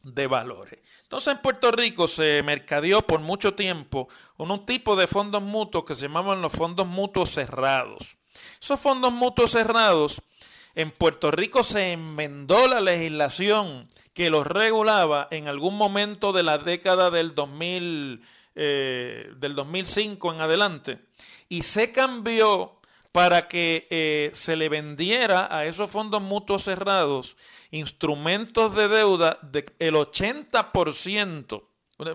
de 0.04 0.28
valores. 0.28 0.80
Entonces 1.04 1.34
en 1.34 1.42
Puerto 1.42 1.72
Rico 1.72 2.08
se 2.08 2.44
mercadeó 2.44 3.02
por 3.02 3.22
mucho 3.22 3.56
tiempo 3.56 4.10
un 4.36 4.66
tipo 4.66 4.96
de 4.96 5.08
fondos 5.08 5.42
mutuos 5.42 5.86
que 5.86 5.96
se 5.96 6.04
llamaban 6.04 6.42
los 6.42 6.52
fondos 6.52 6.86
mutuos 6.86 7.30
cerrados. 7.30 8.18
Esos 8.62 8.80
fondos 8.80 9.12
mutuos 9.12 9.52
cerrados, 9.52 10.22
en 10.76 10.92
Puerto 10.92 11.32
Rico 11.32 11.64
se 11.64 11.94
enmendó 11.94 12.68
la 12.68 12.80
legislación 12.80 13.84
que 14.14 14.30
los 14.30 14.46
regulaba 14.46 15.28
en 15.32 15.48
algún 15.48 15.76
momento 15.76 16.34
de 16.34 16.44
la 16.44 16.60
década 16.60 17.10
del 17.10 17.34
2000, 17.34 18.22
eh, 18.56 19.32
del 19.38 19.56
2005 19.56 20.34
en 20.34 20.42
adelante, 20.42 21.00
y 21.50 21.64
se 21.64 21.92
cambió 21.92 22.76
para 23.12 23.48
que 23.48 23.88
eh, 23.90 24.30
se 24.34 24.56
le 24.56 24.70
vendiera 24.70 25.48
a 25.50 25.66
esos 25.66 25.90
fondos 25.90 26.22
mutuos 26.22 26.64
cerrados 26.64 27.38
instrumentos 27.72 28.76
de 28.76 28.88
deuda 28.88 29.40
del 29.42 29.96
80%, 29.96 31.64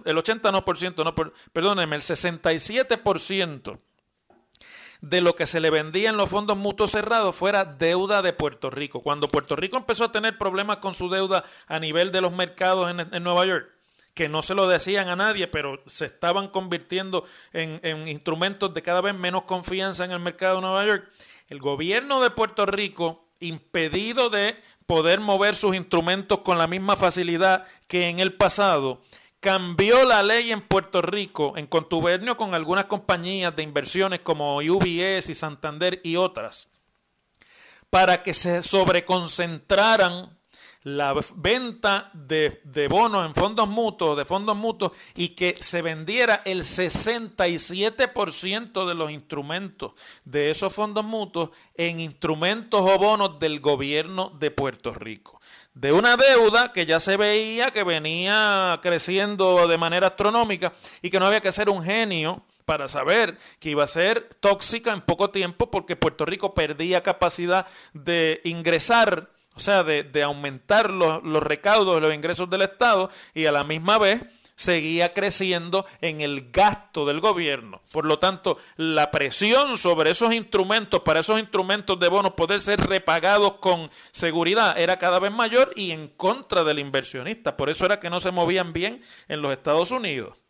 el 0.04 0.18
80 0.18 0.52
no 0.52 0.64
por 0.64 0.78
ciento, 0.78 1.02
no, 1.02 1.14
perdónenme, 1.52 1.96
el 1.96 2.02
67% 2.02 3.78
de 5.02 5.20
lo 5.20 5.34
que 5.34 5.46
se 5.46 5.60
le 5.60 5.68
vendía 5.68 6.10
en 6.10 6.16
los 6.16 6.30
fondos 6.30 6.56
mutuos 6.56 6.92
cerrados 6.92 7.34
fuera 7.34 7.64
deuda 7.64 8.22
de 8.22 8.32
Puerto 8.32 8.70
Rico. 8.70 9.00
Cuando 9.00 9.28
Puerto 9.28 9.56
Rico 9.56 9.76
empezó 9.76 10.04
a 10.04 10.12
tener 10.12 10.38
problemas 10.38 10.78
con 10.78 10.94
su 10.94 11.10
deuda 11.10 11.44
a 11.66 11.80
nivel 11.80 12.12
de 12.12 12.20
los 12.20 12.32
mercados 12.32 12.88
en, 12.90 13.22
Nueva 13.24 13.44
York, 13.44 13.68
que 14.14 14.28
no 14.28 14.42
se 14.42 14.54
lo 14.54 14.68
decían 14.68 15.08
a 15.08 15.16
nadie, 15.16 15.48
pero 15.48 15.82
se 15.86 16.06
estaban 16.06 16.48
convirtiendo 16.48 17.24
en, 17.52 17.80
en, 17.82 18.06
instrumentos 18.06 18.72
de 18.72 18.82
cada 18.82 19.00
vez 19.00 19.14
menos 19.14 19.42
confianza 19.42 20.04
en 20.04 20.12
el 20.12 20.20
mercado 20.20 20.56
de 20.56 20.62
Nueva 20.62 20.86
York. 20.86 21.10
El 21.48 21.58
gobierno 21.58 22.22
de 22.22 22.30
Puerto 22.30 22.64
Rico, 22.64 23.26
impedido 23.40 24.30
de 24.30 24.56
poder 24.86 25.18
mover 25.18 25.56
sus 25.56 25.74
instrumentos 25.74 26.38
con 26.40 26.58
la 26.58 26.68
misma 26.68 26.94
facilidad 26.94 27.66
que 27.88 28.08
en 28.08 28.20
el 28.20 28.34
pasado, 28.34 29.02
cambió 29.42 30.04
la 30.04 30.22
ley 30.22 30.52
en 30.52 30.60
Puerto 30.60 31.02
Rico 31.02 31.54
en 31.56 31.66
contubernio 31.66 32.36
con 32.36 32.54
algunas 32.54 32.84
compañías 32.84 33.56
de 33.56 33.64
inversiones 33.64 34.20
como 34.20 34.58
UBS 34.58 35.28
y 35.28 35.34
Santander 35.34 35.98
y 36.04 36.14
otras, 36.14 36.68
para 37.90 38.22
que 38.22 38.34
se 38.34 38.62
sobreconcentraran 38.62 40.38
la 40.84 41.16
venta 41.34 42.12
de, 42.14 42.60
bonos 42.88 43.26
en 43.26 43.34
fondos 43.34 43.68
mutuos, 43.68 44.16
de 44.16 44.24
fondos 44.24 44.56
mutuos, 44.56 44.92
y 45.16 45.30
que 45.30 45.56
se 45.56 45.82
vendiera 45.82 46.40
el 46.44 46.62
67% 46.62 48.86
de 48.86 48.94
los 48.94 49.10
instrumentos 49.10 49.94
de 50.24 50.52
esos 50.52 50.72
fondos 50.72 51.04
mutuos 51.04 51.48
en 51.74 51.98
instrumentos 51.98 52.80
o 52.80 52.96
bonos 52.96 53.40
del 53.40 53.58
gobierno 53.58 54.30
de 54.38 54.52
Puerto 54.52 54.94
Rico 54.94 55.40
de 55.74 55.92
una 55.92 56.16
deuda 56.16 56.72
que 56.72 56.86
ya 56.86 57.00
se 57.00 57.16
veía 57.16 57.70
que 57.70 57.84
venía 57.84 58.78
creciendo 58.82 59.66
de 59.66 59.78
manera 59.78 60.08
astronómica 60.08 60.72
y 61.00 61.10
que 61.10 61.18
no 61.18 61.26
había 61.26 61.40
que 61.40 61.52
ser 61.52 61.70
un 61.70 61.82
genio 61.82 62.44
para 62.64 62.88
saber 62.88 63.38
que 63.58 63.70
iba 63.70 63.84
a 63.84 63.88
ser 63.88 64.28
tóxica 64.40 64.92
en 64.92 65.00
poco 65.00 65.30
tiempo 65.30 65.70
porque 65.70 65.96
Puerto 65.96 66.24
Rico 66.24 66.54
perdía 66.54 67.02
capacidad 67.02 67.66
de 67.92 68.40
ingresar, 68.44 69.30
o 69.54 69.60
sea, 69.60 69.82
de, 69.82 70.04
de 70.04 70.22
aumentar 70.22 70.90
los, 70.90 71.22
los 71.22 71.42
recaudos, 71.42 72.00
los 72.00 72.14
ingresos 72.14 72.48
del 72.50 72.62
Estado 72.62 73.10
y 73.34 73.46
a 73.46 73.52
la 73.52 73.64
misma 73.64 73.98
vez 73.98 74.22
seguía 74.62 75.12
creciendo 75.12 75.84
en 76.00 76.20
el 76.20 76.50
gasto 76.50 77.04
del 77.04 77.20
gobierno. 77.20 77.80
Por 77.92 78.04
lo 78.04 78.18
tanto, 78.18 78.58
la 78.76 79.10
presión 79.10 79.76
sobre 79.76 80.10
esos 80.10 80.32
instrumentos, 80.32 81.00
para 81.00 81.20
esos 81.20 81.40
instrumentos 81.40 81.98
de 81.98 82.08
bonos 82.08 82.32
poder 82.32 82.60
ser 82.60 82.80
repagados 82.80 83.54
con 83.54 83.90
seguridad, 84.12 84.78
era 84.78 84.98
cada 84.98 85.18
vez 85.18 85.32
mayor 85.32 85.72
y 85.76 85.90
en 85.90 86.08
contra 86.08 86.64
del 86.64 86.78
inversionista. 86.78 87.56
Por 87.56 87.70
eso 87.70 87.84
era 87.84 88.00
que 88.00 88.10
no 88.10 88.20
se 88.20 88.30
movían 88.30 88.72
bien 88.72 89.02
en 89.28 89.42
los 89.42 89.52
Estados 89.52 89.90
Unidos. 89.90 90.42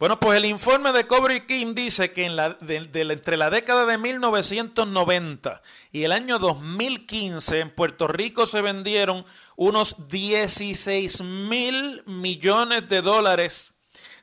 Bueno, 0.00 0.18
pues 0.18 0.38
el 0.38 0.46
informe 0.46 0.92
de 0.92 1.06
Cobre 1.06 1.44
King 1.44 1.74
dice 1.74 2.10
que 2.10 2.24
en 2.24 2.34
la, 2.34 2.56
entre 2.66 3.36
la 3.36 3.50
década 3.50 3.84
de 3.84 3.98
1990 3.98 5.60
y 5.92 6.04
el 6.04 6.12
año 6.12 6.38
2015 6.38 7.60
en 7.60 7.68
Puerto 7.68 8.08
Rico 8.08 8.46
se 8.46 8.62
vendieron 8.62 9.26
unos 9.60 10.08
16 10.08 11.20
mil 11.20 12.02
millones 12.06 12.88
de 12.88 13.02
dólares 13.02 13.74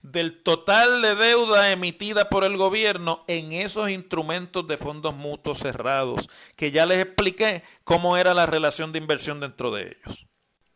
del 0.01 0.41
total 0.41 1.03
de 1.03 1.13
deuda 1.13 1.71
emitida 1.71 2.27
por 2.27 2.43
el 2.43 2.57
gobierno 2.57 3.23
en 3.27 3.51
esos 3.51 3.91
instrumentos 3.91 4.65
de 4.65 4.77
fondos 4.77 5.13
mutuos 5.13 5.59
cerrados, 5.59 6.27
que 6.55 6.71
ya 6.71 6.87
les 6.87 7.05
expliqué 7.05 7.61
cómo 7.83 8.17
era 8.17 8.33
la 8.33 8.47
relación 8.47 8.91
de 8.91 8.97
inversión 8.97 9.39
dentro 9.39 9.69
de 9.69 9.83
ellos. 9.83 10.25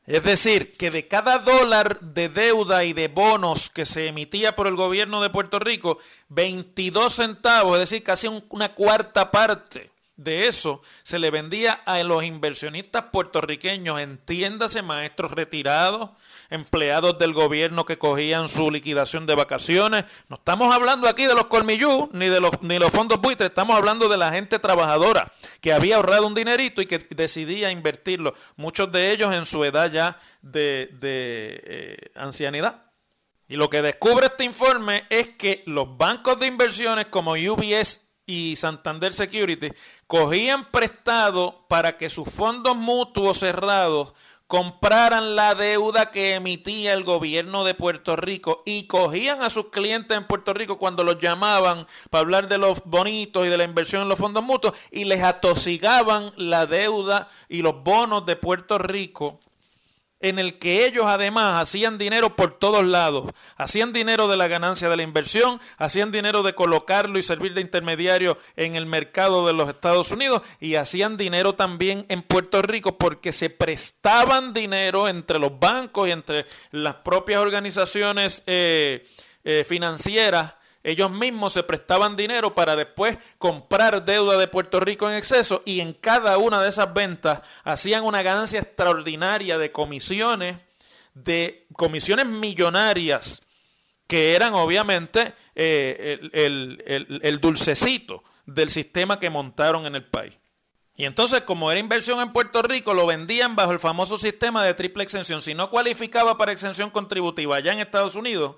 Es 0.05 0.23
decir, 0.23 0.73
que 0.77 0.91
de 0.91 1.07
cada 1.07 1.39
dólar 1.39 1.99
de 1.99 2.29
deuda 2.29 2.83
y 2.83 2.93
de 2.93 3.07
bonos 3.07 3.71
que 3.71 3.87
se 3.87 4.09
emitía 4.09 4.55
por 4.55 4.67
el 4.67 4.75
gobierno 4.75 5.23
de 5.23 5.31
Puerto 5.31 5.57
Rico, 5.57 5.97
22 6.29 7.11
centavos, 7.11 7.79
es 7.79 7.89
decir, 7.89 8.03
casi 8.03 8.27
una 8.49 8.75
cuarta 8.75 9.31
parte 9.31 9.90
de 10.23 10.47
eso 10.47 10.81
se 11.03 11.19
le 11.19 11.31
vendía 11.31 11.73
a 11.85 12.01
los 12.03 12.23
inversionistas 12.23 13.05
puertorriqueños, 13.11 13.99
entiéndase, 13.99 14.81
maestros 14.81 15.31
retirados, 15.31 16.11
empleados 16.49 17.17
del 17.17 17.33
gobierno 17.33 17.85
que 17.85 17.97
cogían 17.97 18.47
su 18.47 18.69
liquidación 18.69 19.25
de 19.25 19.35
vacaciones. 19.35 20.05
No 20.29 20.35
estamos 20.35 20.73
hablando 20.73 21.07
aquí 21.07 21.25
de 21.25 21.33
los 21.33 21.47
colmillú 21.47 22.09
ni 22.13 22.27
de 22.27 22.39
los, 22.39 22.51
ni 22.61 22.77
los 22.77 22.91
fondos 22.91 23.19
buitres, 23.19 23.49
estamos 23.49 23.75
hablando 23.75 24.09
de 24.09 24.17
la 24.17 24.31
gente 24.31 24.59
trabajadora 24.59 25.31
que 25.59 25.73
había 25.73 25.95
ahorrado 25.95 26.27
un 26.27 26.35
dinerito 26.35 26.81
y 26.81 26.85
que 26.85 26.99
decidía 26.99 27.71
invertirlo, 27.71 28.33
muchos 28.57 28.91
de 28.91 29.11
ellos 29.11 29.33
en 29.33 29.45
su 29.45 29.63
edad 29.63 29.91
ya 29.91 30.19
de, 30.41 30.89
de 30.99 31.61
eh, 31.65 32.11
ancianidad. 32.15 32.81
Y 33.47 33.55
lo 33.55 33.69
que 33.69 33.81
descubre 33.81 34.27
este 34.27 34.45
informe 34.45 35.05
es 35.09 35.29
que 35.29 35.63
los 35.65 35.97
bancos 35.97 36.39
de 36.39 36.47
inversiones 36.47 37.07
como 37.07 37.31
UBS 37.31 38.10
y 38.31 38.55
Santander 38.55 39.11
Security 39.11 39.71
cogían 40.07 40.71
prestado 40.71 41.65
para 41.67 41.97
que 41.97 42.09
sus 42.09 42.29
fondos 42.29 42.77
mutuos 42.77 43.39
cerrados 43.39 44.13
compraran 44.47 45.35
la 45.35 45.55
deuda 45.55 46.11
que 46.11 46.35
emitía 46.35 46.93
el 46.93 47.03
gobierno 47.03 47.63
de 47.63 47.73
Puerto 47.73 48.15
Rico 48.15 48.63
y 48.65 48.83
cogían 48.83 49.41
a 49.41 49.49
sus 49.49 49.69
clientes 49.69 50.17
en 50.17 50.27
Puerto 50.27 50.53
Rico 50.53 50.77
cuando 50.77 51.03
los 51.03 51.19
llamaban 51.19 51.85
para 52.09 52.21
hablar 52.21 52.47
de 52.47 52.57
los 52.57 52.83
bonitos 52.85 53.45
y 53.45 53.49
de 53.49 53.57
la 53.57 53.63
inversión 53.63 54.01
en 54.01 54.09
los 54.09 54.19
fondos 54.19 54.43
mutuos 54.43 54.73
y 54.91 55.05
les 55.05 55.23
atosigaban 55.23 56.31
la 56.35 56.65
deuda 56.65 57.29
y 57.47 57.61
los 57.61 57.81
bonos 57.83 58.25
de 58.25 58.35
Puerto 58.35 58.77
Rico 58.77 59.39
en 60.21 60.39
el 60.39 60.57
que 60.57 60.85
ellos 60.85 61.05
además 61.07 61.61
hacían 61.61 61.97
dinero 61.97 62.35
por 62.35 62.57
todos 62.57 62.85
lados. 62.85 63.31
Hacían 63.57 63.91
dinero 63.93 64.27
de 64.27 64.37
la 64.37 64.47
ganancia 64.47 64.89
de 64.89 64.97
la 64.97 65.03
inversión, 65.03 65.59
hacían 65.77 66.11
dinero 66.11 66.43
de 66.43 66.55
colocarlo 66.55 67.17
y 67.19 67.23
servir 67.23 67.53
de 67.53 67.61
intermediario 67.61 68.37
en 68.55 68.75
el 68.75 68.85
mercado 68.85 69.45
de 69.45 69.53
los 69.53 69.69
Estados 69.69 70.11
Unidos 70.11 70.41
y 70.59 70.75
hacían 70.75 71.17
dinero 71.17 71.53
también 71.53 72.05
en 72.09 72.21
Puerto 72.21 72.61
Rico 72.61 72.97
porque 72.97 73.31
se 73.31 73.49
prestaban 73.49 74.53
dinero 74.53 75.07
entre 75.07 75.39
los 75.39 75.59
bancos 75.59 76.07
y 76.07 76.11
entre 76.11 76.45
las 76.71 76.95
propias 76.95 77.41
organizaciones 77.41 78.43
eh, 78.45 79.05
eh, 79.43 79.65
financieras 79.67 80.53
ellos 80.83 81.11
mismos 81.11 81.53
se 81.53 81.63
prestaban 81.63 82.15
dinero 82.15 82.55
para 82.55 82.75
después 82.75 83.17
comprar 83.37 84.03
deuda 84.03 84.37
de 84.37 84.47
Puerto 84.47 84.79
Rico 84.79 85.09
en 85.09 85.15
exceso 85.15 85.61
y 85.65 85.79
en 85.79 85.93
cada 85.93 86.37
una 86.37 86.61
de 86.61 86.69
esas 86.69 86.93
ventas 86.93 87.41
hacían 87.63 88.03
una 88.03 88.23
ganancia 88.23 88.59
extraordinaria 88.59 89.57
de 89.57 89.71
comisiones, 89.71 90.57
de 91.13 91.67
comisiones 91.73 92.25
millonarias, 92.25 93.41
que 94.07 94.35
eran 94.35 94.53
obviamente 94.53 95.33
eh, 95.55 96.19
el, 96.33 97.19
el 97.21 97.39
dulcecito 97.39 98.23
del 98.45 98.69
sistema 98.69 99.19
que 99.19 99.29
montaron 99.29 99.85
en 99.85 99.95
el 99.95 100.03
país. 100.03 100.37
Y 100.97 101.05
entonces, 101.05 101.41
como 101.41 101.71
era 101.71 101.79
inversión 101.79 102.19
en 102.19 102.33
Puerto 102.33 102.61
Rico, 102.61 102.93
lo 102.93 103.05
vendían 103.05 103.55
bajo 103.55 103.71
el 103.71 103.79
famoso 103.79 104.17
sistema 104.17 104.63
de 104.63 104.73
triple 104.73 105.03
exención. 105.03 105.41
Si 105.41 105.53
no 105.53 105.69
cualificaba 105.69 106.37
para 106.37 106.51
exención 106.51 106.89
contributiva 106.89 107.55
allá 107.55 107.71
en 107.71 107.79
Estados 107.79 108.15
Unidos, 108.15 108.57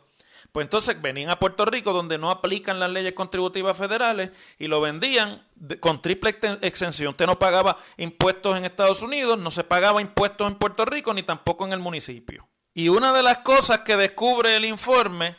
pues 0.54 0.68
entonces 0.68 1.02
venían 1.02 1.32
a 1.32 1.39
Puerto 1.39 1.66
Rico 1.66 1.94
donde 1.94 2.20
no 2.20 2.30
aplican 2.30 2.80
las 2.80 2.92
leyes 2.92 3.13
contributivas 3.13 3.76
federales 3.76 4.30
y 4.60 4.68
lo 4.68 4.82
vendían 4.82 5.44
con 5.80 6.00
triple 6.00 6.36
exención. 6.62 7.10
Usted 7.10 7.26
no 7.26 7.39
pagaba 7.39 7.76
impuestos 7.98 8.56
en 8.56 8.63
Estados 8.63 9.02
Unidos, 9.02 9.39
no 9.39 9.50
se 9.50 9.63
pagaba 9.63 10.00
impuestos 10.00 10.48
en 10.48 10.60
Puerto 10.60 10.86
Rico 10.86 11.12
ni 11.12 11.24
tampoco 11.24 11.66
en 11.66 11.74
el 11.74 11.80
municipio. 11.80 12.48
Y 12.76 12.89
una 12.89 13.12
de 13.13 13.24
las 13.24 13.39
cosas 13.39 13.80
que 13.80 13.98
descubre 13.98 14.56
el 14.56 14.66
informe 14.66 15.36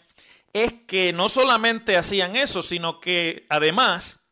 es 0.52 0.74
que 0.88 1.12
no 1.12 1.28
solamente 1.28 1.96
hacían 1.96 2.34
eso, 2.34 2.64
sino 2.64 2.98
que 2.98 3.46
además 3.50 4.23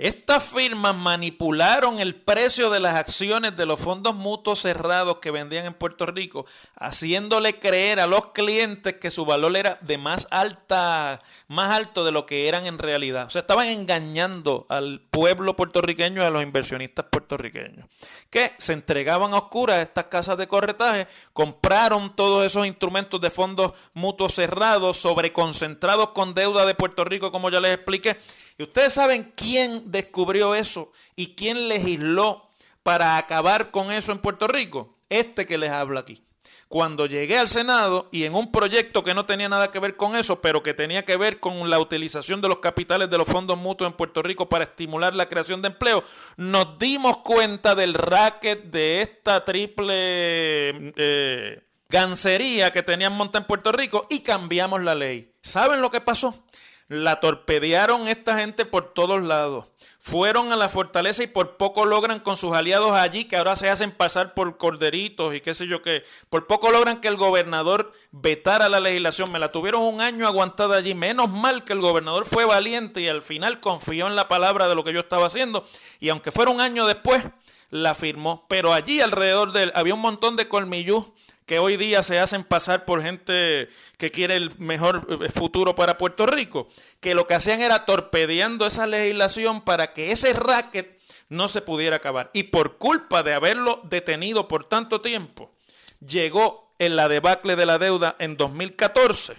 estas 0.00 0.44
firmas 0.44 0.96
manipularon 0.96 2.00
el 2.00 2.14
precio 2.14 2.70
de 2.70 2.80
las 2.80 2.94
acciones 2.94 3.54
de 3.54 3.66
los 3.66 3.78
fondos 3.78 4.14
mutuos 4.14 4.60
cerrados 4.60 5.18
que 5.18 5.30
vendían 5.30 5.66
en 5.66 5.74
Puerto 5.74 6.06
Rico, 6.06 6.46
haciéndole 6.76 7.52
creer 7.52 8.00
a 8.00 8.06
los 8.06 8.28
clientes 8.28 8.94
que 8.94 9.10
su 9.10 9.26
valor 9.26 9.56
era 9.58 9.78
de 9.82 9.98
más 9.98 10.26
alta, 10.30 11.20
más 11.48 11.70
alto 11.70 12.04
de 12.04 12.12
lo 12.12 12.24
que 12.24 12.48
eran 12.48 12.64
en 12.64 12.78
realidad. 12.78 13.26
O 13.26 13.30
sea, 13.30 13.42
estaban 13.42 13.68
engañando 13.68 14.64
al 14.70 15.02
pueblo 15.10 15.54
puertorriqueño 15.54 16.22
y 16.22 16.24
a 16.24 16.30
los 16.30 16.42
inversionistas 16.42 17.04
puertorriqueños, 17.10 17.86
que 18.30 18.52
se 18.58 18.72
entregaban 18.72 19.34
a 19.34 19.38
oscuras 19.38 19.76
a 19.76 19.82
estas 19.82 20.06
casas 20.06 20.38
de 20.38 20.48
corretaje, 20.48 21.08
compraron 21.34 22.16
todos 22.16 22.46
esos 22.46 22.66
instrumentos 22.66 23.20
de 23.20 23.30
fondos 23.30 23.72
mutuos 23.92 24.34
cerrados, 24.34 24.96
sobreconcentrados 24.96 26.10
con 26.10 26.32
deuda 26.32 26.64
de 26.64 26.74
Puerto 26.74 27.04
Rico, 27.04 27.30
como 27.30 27.50
ya 27.50 27.60
les 27.60 27.74
expliqué, 27.74 28.16
y 28.60 28.62
ustedes 28.62 28.92
saben 28.92 29.32
quién 29.36 29.90
descubrió 29.90 30.54
eso 30.54 30.92
y 31.16 31.34
quién 31.34 31.66
legisló 31.66 32.46
para 32.82 33.16
acabar 33.16 33.70
con 33.70 33.90
eso 33.90 34.12
en 34.12 34.18
Puerto 34.18 34.48
Rico. 34.48 34.98
Este 35.08 35.46
que 35.46 35.56
les 35.56 35.70
habla 35.70 36.00
aquí. 36.00 36.22
Cuando 36.68 37.06
llegué 37.06 37.38
al 37.38 37.48
Senado 37.48 38.10
y 38.12 38.24
en 38.24 38.34
un 38.34 38.52
proyecto 38.52 39.02
que 39.02 39.14
no 39.14 39.24
tenía 39.24 39.48
nada 39.48 39.70
que 39.70 39.78
ver 39.78 39.96
con 39.96 40.14
eso, 40.14 40.42
pero 40.42 40.62
que 40.62 40.74
tenía 40.74 41.06
que 41.06 41.16
ver 41.16 41.40
con 41.40 41.70
la 41.70 41.78
utilización 41.78 42.42
de 42.42 42.48
los 42.48 42.58
capitales 42.58 43.08
de 43.08 43.16
los 43.16 43.26
fondos 43.26 43.56
mutuos 43.56 43.90
en 43.90 43.96
Puerto 43.96 44.20
Rico 44.22 44.50
para 44.50 44.64
estimular 44.64 45.14
la 45.14 45.30
creación 45.30 45.62
de 45.62 45.68
empleo, 45.68 46.04
nos 46.36 46.78
dimos 46.78 47.16
cuenta 47.16 47.74
del 47.74 47.94
racket 47.94 48.64
de 48.64 49.00
esta 49.00 49.42
triple 49.42 50.92
eh, 50.96 51.62
gancería 51.88 52.70
que 52.72 52.82
tenían 52.82 53.14
monta 53.14 53.38
en 53.38 53.46
Puerto 53.46 53.72
Rico 53.72 54.06
y 54.10 54.20
cambiamos 54.20 54.82
la 54.82 54.94
ley. 54.94 55.32
¿Saben 55.40 55.80
lo 55.80 55.90
que 55.90 56.02
pasó? 56.02 56.44
La 56.90 57.20
torpedearon 57.20 58.08
esta 58.08 58.36
gente 58.36 58.64
por 58.64 58.92
todos 58.92 59.22
lados. 59.22 59.66
Fueron 60.00 60.50
a 60.50 60.56
la 60.56 60.68
fortaleza 60.68 61.22
y 61.22 61.28
por 61.28 61.56
poco 61.56 61.84
logran 61.84 62.18
con 62.18 62.36
sus 62.36 62.52
aliados 62.52 62.90
allí, 62.90 63.26
que 63.26 63.36
ahora 63.36 63.54
se 63.54 63.70
hacen 63.70 63.92
pasar 63.92 64.34
por 64.34 64.56
corderitos 64.56 65.32
y 65.32 65.40
qué 65.40 65.54
sé 65.54 65.68
yo 65.68 65.82
qué. 65.82 66.02
Por 66.30 66.48
poco 66.48 66.72
logran 66.72 67.00
que 67.00 67.06
el 67.06 67.16
gobernador 67.16 67.92
vetara 68.10 68.68
la 68.68 68.80
legislación. 68.80 69.30
Me 69.30 69.38
la 69.38 69.52
tuvieron 69.52 69.82
un 69.82 70.00
año 70.00 70.26
aguantada 70.26 70.78
allí. 70.78 70.96
Menos 70.96 71.30
mal 71.30 71.62
que 71.62 71.74
el 71.74 71.80
gobernador 71.80 72.24
fue 72.24 72.44
valiente 72.44 73.00
y 73.00 73.06
al 73.06 73.22
final 73.22 73.60
confió 73.60 74.08
en 74.08 74.16
la 74.16 74.26
palabra 74.26 74.66
de 74.66 74.74
lo 74.74 74.82
que 74.82 74.92
yo 74.92 74.98
estaba 74.98 75.26
haciendo. 75.26 75.64
Y 76.00 76.08
aunque 76.08 76.32
fuera 76.32 76.50
un 76.50 76.60
año 76.60 76.86
después, 76.86 77.22
la 77.70 77.94
firmó. 77.94 78.46
Pero 78.48 78.72
allí 78.72 79.00
alrededor 79.00 79.52
de 79.52 79.62
él 79.62 79.72
había 79.76 79.94
un 79.94 80.00
montón 80.00 80.34
de 80.34 80.48
colmillú 80.48 81.14
que 81.50 81.58
hoy 81.58 81.76
día 81.76 82.04
se 82.04 82.20
hacen 82.20 82.44
pasar 82.44 82.84
por 82.84 83.02
gente 83.02 83.68
que 83.98 84.10
quiere 84.10 84.36
el 84.36 84.56
mejor 84.60 85.04
eh, 85.20 85.28
futuro 85.30 85.74
para 85.74 85.98
Puerto 85.98 86.24
Rico, 86.24 86.68
que 87.00 87.12
lo 87.12 87.26
que 87.26 87.34
hacían 87.34 87.60
era 87.60 87.84
torpedeando 87.86 88.66
esa 88.66 88.86
legislación 88.86 89.62
para 89.62 89.92
que 89.92 90.12
ese 90.12 90.32
racket 90.32 90.96
no 91.28 91.48
se 91.48 91.60
pudiera 91.60 91.96
acabar. 91.96 92.30
Y 92.34 92.44
por 92.44 92.78
culpa 92.78 93.24
de 93.24 93.34
haberlo 93.34 93.80
detenido 93.82 94.46
por 94.46 94.62
tanto 94.62 95.00
tiempo, 95.00 95.50
llegó 95.98 96.70
en 96.78 96.94
la 96.94 97.08
debacle 97.08 97.56
de 97.56 97.66
la 97.66 97.78
deuda 97.78 98.14
en 98.20 98.36
2014 98.36 99.34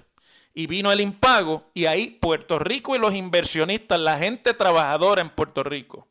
y 0.53 0.67
vino 0.67 0.91
el 0.91 0.99
impago 0.99 1.71
y 1.73 1.85
ahí 1.85 2.09
Puerto 2.09 2.59
Rico 2.59 2.93
y 2.93 2.99
los 2.99 3.15
inversionistas, 3.15 4.01
la 4.01 4.17
gente 4.17 4.53
trabajadora 4.53 5.21
en 5.21 5.29
Puerto 5.29 5.63
Rico, 5.63 6.09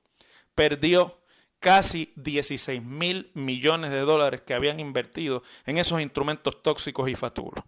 perdió 0.54 1.19
casi 1.60 2.12
16 2.16 2.82
mil 2.82 3.30
millones 3.34 3.92
de 3.92 4.00
dólares 4.00 4.40
que 4.40 4.54
habían 4.54 4.80
invertido 4.80 5.42
en 5.66 5.78
esos 5.78 6.00
instrumentos 6.00 6.62
tóxicos 6.62 7.08
y 7.08 7.14
faturos. 7.14 7.62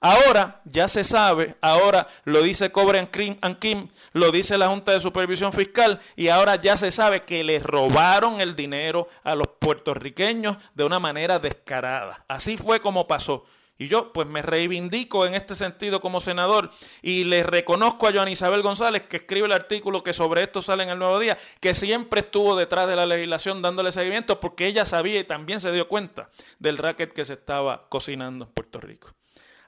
Ahora 0.00 0.60
ya 0.66 0.86
se 0.86 1.02
sabe, 1.02 1.56
ahora 1.62 2.06
lo 2.24 2.42
dice 2.42 2.70
Cobre 2.70 2.98
and 2.98 3.58
Kim, 3.58 3.88
lo 4.12 4.30
dice 4.30 4.58
la 4.58 4.68
Junta 4.68 4.92
de 4.92 5.00
Supervisión 5.00 5.52
Fiscal 5.52 5.98
y 6.14 6.28
ahora 6.28 6.56
ya 6.56 6.76
se 6.76 6.90
sabe 6.90 7.22
que 7.22 7.42
le 7.42 7.58
robaron 7.58 8.40
el 8.40 8.54
dinero 8.54 9.08
a 9.22 9.34
los 9.34 9.48
puertorriqueños 9.58 10.58
de 10.74 10.84
una 10.84 11.00
manera 11.00 11.38
descarada. 11.38 12.24
Así 12.28 12.58
fue 12.58 12.80
como 12.80 13.06
pasó. 13.06 13.46
Y 13.76 13.88
yo 13.88 14.12
pues 14.12 14.28
me 14.28 14.40
reivindico 14.40 15.26
en 15.26 15.34
este 15.34 15.56
sentido 15.56 16.00
como 16.00 16.20
senador 16.20 16.70
y 17.02 17.24
le 17.24 17.42
reconozco 17.42 18.06
a 18.06 18.12
Joan 18.12 18.28
Isabel 18.28 18.62
González 18.62 19.02
que 19.02 19.16
escribe 19.16 19.46
el 19.46 19.52
artículo 19.52 20.04
que 20.04 20.12
sobre 20.12 20.42
esto 20.42 20.62
sale 20.62 20.84
en 20.84 20.90
el 20.90 20.98
Nuevo 20.98 21.18
Día, 21.18 21.36
que 21.60 21.74
siempre 21.74 22.20
estuvo 22.20 22.54
detrás 22.54 22.86
de 22.86 22.94
la 22.94 23.04
legislación 23.04 23.62
dándole 23.62 23.90
seguimiento 23.90 24.38
porque 24.38 24.66
ella 24.66 24.86
sabía 24.86 25.18
y 25.18 25.24
también 25.24 25.58
se 25.58 25.72
dio 25.72 25.88
cuenta 25.88 26.28
del 26.60 26.78
racket 26.78 27.12
que 27.12 27.24
se 27.24 27.32
estaba 27.32 27.88
cocinando 27.88 28.44
en 28.44 28.52
Puerto 28.52 28.80
Rico. 28.80 29.08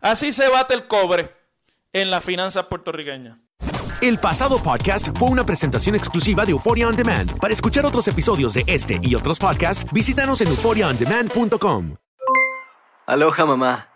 Así 0.01 0.33
se 0.33 0.49
bate 0.49 0.75
el 0.75 0.87
cobre 0.87 1.35
en 1.93 2.11
las 2.11 2.25
finanzas 2.25 2.67
puertorriqueñas. 2.67 3.39
El 4.03 4.19
pasado 4.19 4.63
podcast 4.63 5.09
fue 5.19 5.31
una 5.31 5.45
presentación 5.45 5.97
exclusiva 5.97 6.45
de 6.45 6.53
Euphoria 6.53 6.87
On 6.87 6.95
Demand. 6.95 7.41
Para 7.41 7.55
escuchar 7.55 7.87
otros 7.87 8.07
episodios 8.07 8.55
de 8.55 8.63
este 8.67 8.99
y 9.03 9.15
otros 9.15 9.39
podcasts, 9.39 9.91
visítanos 9.91 10.43
en 10.43 10.49
euphoriaondemand.com. 10.49 11.97
Aloha 13.07 13.47
mamá. 13.47 13.96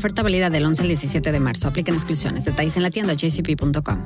Oferta 0.00 0.22
válida 0.22 0.48
del 0.48 0.64
11 0.64 0.80
al 0.80 0.88
17 0.88 1.30
de 1.30 1.40
marzo. 1.40 1.68
Aplican 1.68 1.94
exclusiones. 1.94 2.46
Detalles 2.46 2.74
en 2.78 2.84
la 2.84 2.88
tienda 2.88 3.12
jcp.com. 3.12 3.98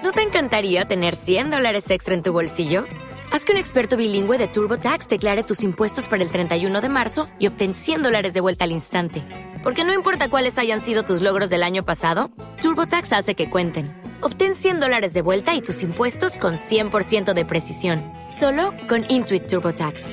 ¿No 0.00 0.12
te 0.12 0.22
encantaría 0.22 0.84
tener 0.84 1.16
100 1.16 1.50
dólares 1.50 1.90
extra 1.90 2.14
en 2.14 2.22
tu 2.22 2.32
bolsillo? 2.32 2.84
Haz 3.32 3.44
que 3.44 3.50
un 3.50 3.58
experto 3.58 3.96
bilingüe 3.96 4.38
de 4.38 4.46
TurboTax 4.46 5.08
declare 5.08 5.42
tus 5.42 5.64
impuestos 5.64 6.06
para 6.06 6.22
el 6.22 6.30
31 6.30 6.80
de 6.82 6.88
marzo 6.88 7.26
y 7.40 7.48
obtén 7.48 7.74
100 7.74 8.04
dólares 8.04 8.32
de 8.32 8.42
vuelta 8.42 8.62
al 8.62 8.70
instante. 8.70 9.24
Porque 9.64 9.82
no 9.82 9.92
importa 9.92 10.28
cuáles 10.28 10.56
hayan 10.56 10.80
sido 10.80 11.02
tus 11.02 11.20
logros 11.20 11.50
del 11.50 11.64
año 11.64 11.84
pasado, 11.84 12.30
TurboTax 12.60 13.12
hace 13.12 13.34
que 13.34 13.50
cuenten. 13.50 13.92
Obtén 14.20 14.54
100 14.54 14.78
dólares 14.78 15.14
de 15.14 15.22
vuelta 15.22 15.52
y 15.56 15.62
tus 15.62 15.82
impuestos 15.82 16.38
con 16.38 16.54
100% 16.54 17.34
de 17.34 17.44
precisión. 17.44 18.04
Solo 18.28 18.72
con 18.86 19.04
Intuit 19.08 19.48
TurboTax. 19.48 20.12